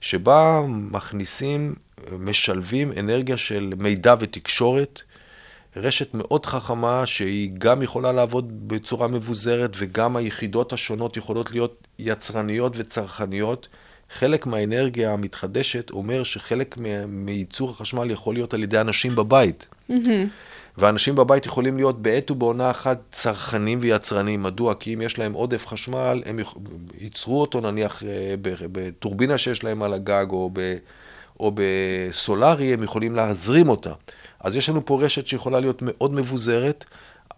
[0.00, 1.74] שבה מכניסים,
[2.18, 5.02] משלבים אנרגיה של מידע ותקשורת,
[5.78, 12.72] רשת מאוד חכמה שהיא גם יכולה לעבוד בצורה מבוזרת וגם היחידות השונות יכולות להיות יצרניות
[12.76, 13.68] וצרכניות.
[14.10, 19.66] חלק מהאנרגיה המתחדשת אומר שחלק מייצור החשמל יכול להיות על ידי אנשים בבית.
[19.90, 19.94] Mm-hmm.
[20.78, 24.42] ואנשים בבית יכולים להיות בעת ובעונה אחת צרכנים ויצרנים.
[24.42, 24.74] מדוע?
[24.74, 26.38] כי אם יש להם עודף חשמל, הם
[27.00, 30.76] ייצרו אותו נניח אה, בטורבינה שיש להם על הגג או, ב,
[31.40, 33.92] או בסולארי, הם יכולים להזרים אותה.
[34.40, 36.84] אז יש לנו פה רשת שיכולה להיות מאוד מבוזרת.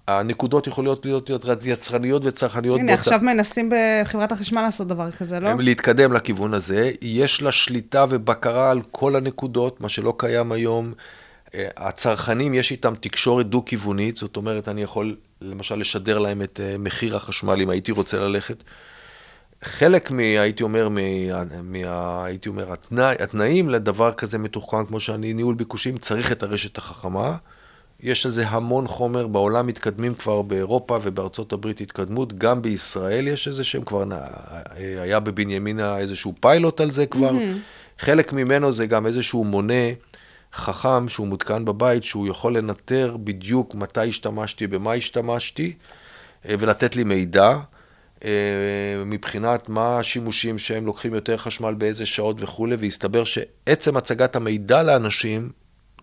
[0.09, 2.80] הנקודות יכולות להיות, להיות יצרניות וצרכניות.
[2.80, 5.48] הנה, עכשיו מנסים בחברת החשמל לעשות דבר כזה, לא?
[5.48, 6.90] הם להתקדם לכיוון הזה.
[7.03, 10.92] יש לה שליטה ובקרה על כל הנקודות, מה שלא קיים היום.
[11.55, 16.78] אה, הצרכנים, יש איתם תקשורת דו-כיוונית, זאת אומרת, אני יכול למשל לשדר להם את אה,
[16.78, 18.62] מחיר החשמל אם הייתי רוצה ללכת.
[19.64, 20.96] חלק, מ, הייתי אומר, מ,
[21.62, 26.78] מה, הייתי אומר, התנא, התנאים לדבר כזה מתוחכם כמו שאני ניהול ביקושים, צריך את הרשת
[26.78, 27.36] החכמה.
[28.02, 33.48] יש על זה המון חומר, בעולם מתקדמים כבר באירופה ובארצות הברית התקדמות, גם בישראל יש
[33.48, 34.04] איזה שהם כבר,
[34.76, 37.30] היה בבנימינה איזשהו פיילוט על זה כבר.
[37.30, 37.98] Mm-hmm.
[37.98, 39.84] חלק ממנו זה גם איזשהו מונה
[40.54, 45.72] חכם שהוא מותקן בבית, שהוא יכול לנטר בדיוק מתי השתמשתי, במה השתמשתי,
[46.48, 47.58] אה, ולתת לי מידע.
[48.24, 48.30] אה,
[49.06, 55.50] מבחינת מה השימושים שהם לוקחים יותר חשמל באיזה שעות וכולי, והסתבר שעצם הצגת המידע לאנשים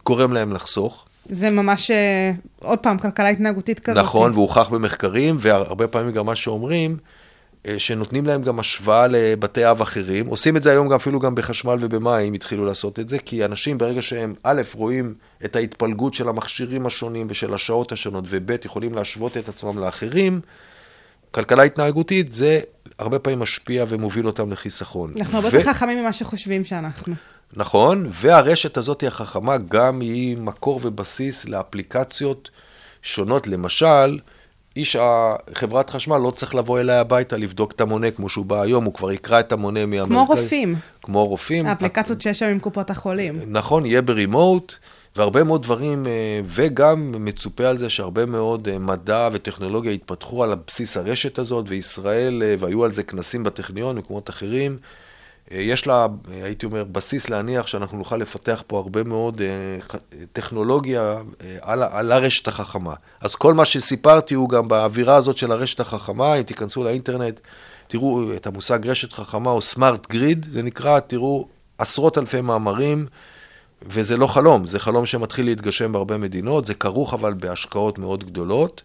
[0.06, 1.06] גורם להם לחסוך.
[1.30, 4.04] זה ממש, אה, עוד פעם, כלכלה התנהגותית כזאת.
[4.04, 6.98] נכון, והוכח במחקרים, והרבה פעמים גם מה שאומרים,
[7.68, 10.28] אה, שנותנים להם גם השוואה לבתי אב אחרים.
[10.28, 13.78] עושים את זה היום גם אפילו גם בחשמל ובמים, התחילו לעשות את זה, כי אנשים
[13.78, 15.14] ברגע שהם, א', רואים
[15.46, 20.42] את ההתפלגות של המכשירים השונים ושל השעות השונות, וב', יכולים להשוות את עצמם לאחרים,
[21.38, 22.60] כלכלה התנהגותית זה
[23.00, 25.14] הרבה פעמים משפיע ומוביל אותם לחיסכון.
[25.20, 25.74] אנחנו הרבה יותר ו...
[25.74, 27.14] חכמים ממה שחושבים שאנחנו.
[27.54, 32.50] נכון, והרשת הזאת החכמה גם היא מקור ובסיס לאפליקציות
[33.02, 33.48] שונות.
[33.48, 34.20] למשל,
[34.76, 34.98] איש
[35.56, 38.94] חברת חשמל לא צריך לבוא אליי הביתה לבדוק את המונה כמו שהוא בא היום, הוא
[38.94, 40.10] כבר יקרא את המונה מהמרכז.
[40.10, 40.76] כמו רופאים.
[41.02, 41.66] כמו רופאים.
[41.66, 43.40] האפליקציות שיש שם עם קופות החולים.
[43.48, 44.76] נכון, יהיה ברימוט.
[45.18, 50.54] והרבה מאוד דברים, אה, וגם מצופה על זה שהרבה מאוד אה, מדע וטכנולוגיה התפתחו על
[50.68, 54.78] בסיס הרשת הזאת, וישראל, אה, והיו על זה כנסים בטכניון ומקומות אחרים.
[55.52, 56.08] יש לה,
[56.44, 59.42] הייתי אומר, בסיס להניח שאנחנו נוכל לפתח פה הרבה מאוד
[60.34, 61.16] טכנולוגיה
[61.62, 62.94] על, על הרשת החכמה.
[63.22, 67.40] אז כל מה שסיפרתי הוא גם באווירה הזאת של הרשת החכמה, אם תיכנסו לאינטרנט,
[67.88, 71.48] תראו את המושג רשת חכמה או סמארט גריד, זה נקרא, תראו
[71.78, 73.06] עשרות אלפי מאמרים.
[73.82, 78.82] וזה לא חלום, זה חלום שמתחיל להתגשם בהרבה מדינות, זה כרוך אבל בהשקעות מאוד גדולות,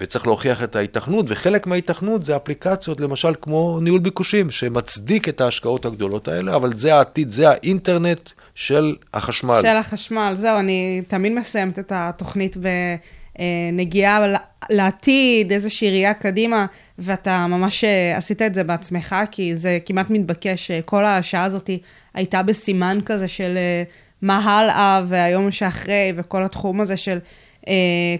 [0.00, 5.84] וצריך להוכיח את ההיתכנות, וחלק מההיתכנות זה אפליקציות, למשל כמו ניהול ביקושים, שמצדיק את ההשקעות
[5.84, 9.58] הגדולות האלה, אבל זה העתיד, זה האינטרנט של החשמל.
[9.62, 14.26] של החשמל, זהו, אני תמיד מסיימת את התוכנית בנגיעה
[14.70, 16.66] לעתיד, איזושהי ראייה קדימה,
[16.98, 21.70] ואתה ממש אה, עשית את זה בעצמך, כי זה כמעט מתבקש, אה, כל השעה הזאת
[22.14, 23.82] הייתה בסימן כזה של אה,
[24.22, 27.18] מה הלאה, והיום שאחרי, וכל התחום הזה של
[27.68, 27.74] אה,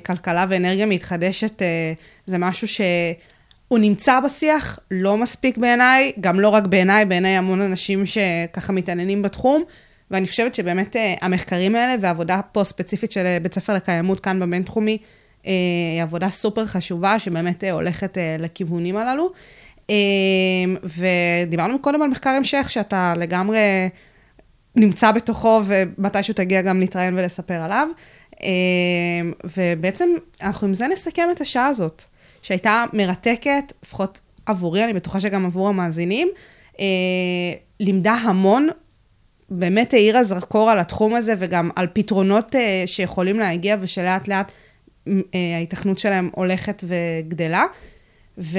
[0.06, 1.92] כלכלה ואנרגיה מתחדשת, אה,
[2.26, 8.04] זה משהו שהוא נמצא בשיח, לא מספיק בעיניי, גם לא רק בעיניי, בעיניי המון אנשים
[8.06, 9.62] שככה מתעניינים בתחום.
[10.10, 14.98] ואני חושבת שבאמת אה, המחקרים האלה והעבודה פה ספציפית של בית ספר לקיימות כאן בבינתחומי,
[15.44, 19.32] היא עבודה סופר חשובה, שבאמת הולכת לכיוונים הללו.
[20.82, 23.58] ודיברנו קודם על מחקר המשך, שאתה לגמרי
[24.76, 27.88] נמצא בתוכו, ומתישהו תגיע גם להתראיין ולספר עליו.
[28.42, 30.08] אמ, ובעצם
[30.42, 32.02] אנחנו עם זה נסכם את השעה הזאת,
[32.42, 36.28] שהייתה מרתקת, לפחות עבורי, אני בטוחה שגם עבור המאזינים.
[36.80, 36.84] אה,
[37.80, 38.68] לימדה המון,
[39.50, 44.52] באמת האירה זרקור על התחום הזה וגם על פתרונות אה, שיכולים להגיע ושלאט לאט
[45.08, 45.12] אה,
[45.56, 47.64] ההיתכנות שלהם הולכת וגדלה.
[48.40, 48.58] ו...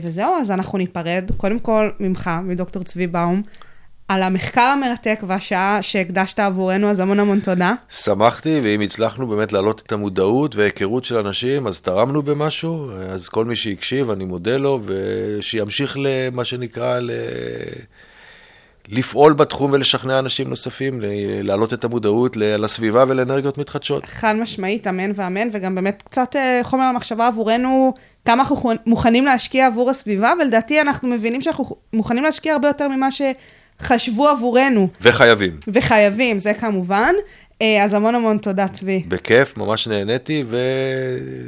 [0.00, 3.42] וזהו, אז אנחנו ניפרד, קודם כל ממך, מדוקטור צבי באום.
[4.08, 7.74] על המחקר המרתק והשעה שהקדשת עבורנו, אז המון המון תודה.
[7.88, 13.44] שמחתי, ואם הצלחנו באמת להעלות את המודעות וההיכרות של אנשים, אז תרמנו במשהו, אז כל
[13.44, 17.10] מי שהקשיב, אני מודה לו, ושימשיך למה שנקרא, ל...
[18.88, 21.00] לפעול בתחום ולשכנע אנשים נוספים,
[21.42, 24.06] להעלות את המודעות לסביבה ולאנרגיות מתחדשות.
[24.06, 27.94] חד משמעית, אמן ואמן, וגם באמת קצת אה, חומר למחשבה עבורנו,
[28.28, 33.10] כמה אנחנו מוכנים להשקיע עבור הסביבה, ולדעתי אנחנו מבינים שאנחנו מוכנים להשקיע הרבה יותר ממה
[33.10, 33.22] ש...
[33.80, 34.88] חשבו עבורנו.
[35.00, 35.52] וחייבים.
[35.68, 37.14] וחייבים, זה כמובן.
[37.62, 39.02] אה, אז המון המון תודה, צבי.
[39.08, 40.44] בכיף, ממש נהניתי,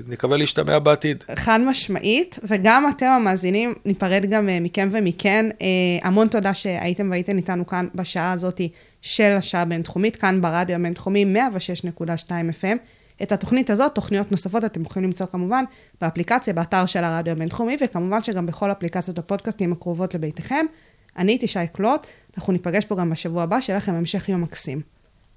[0.06, 1.24] ונקווה להשתמע בעתיד.
[1.34, 5.46] חד משמעית, וגם אתם המאזינים, ניפרד גם אה, מכם ומכן.
[5.62, 5.66] אה,
[6.02, 8.60] המון תודה שהייתם והייתם איתנו כאן בשעה הזאת
[9.02, 12.76] של השעה הבינתחומית, כאן ברדיו הבינתחומי 106.2 FM.
[13.22, 15.64] את התוכנית הזאת, תוכניות נוספות, אתם יכולים למצוא כמובן
[16.00, 20.66] באפליקציה, באתר של הרדיו הבינתחומי, וכמובן שגם בכל אפליקציות הפודקאסטים הקרובות לביתכם.
[21.16, 22.06] אני הייתי שי קלוט,
[22.36, 24.99] אנחנו ניפגש פה גם בשבוע הבא, שיהיה לכם המשך יום מקסים.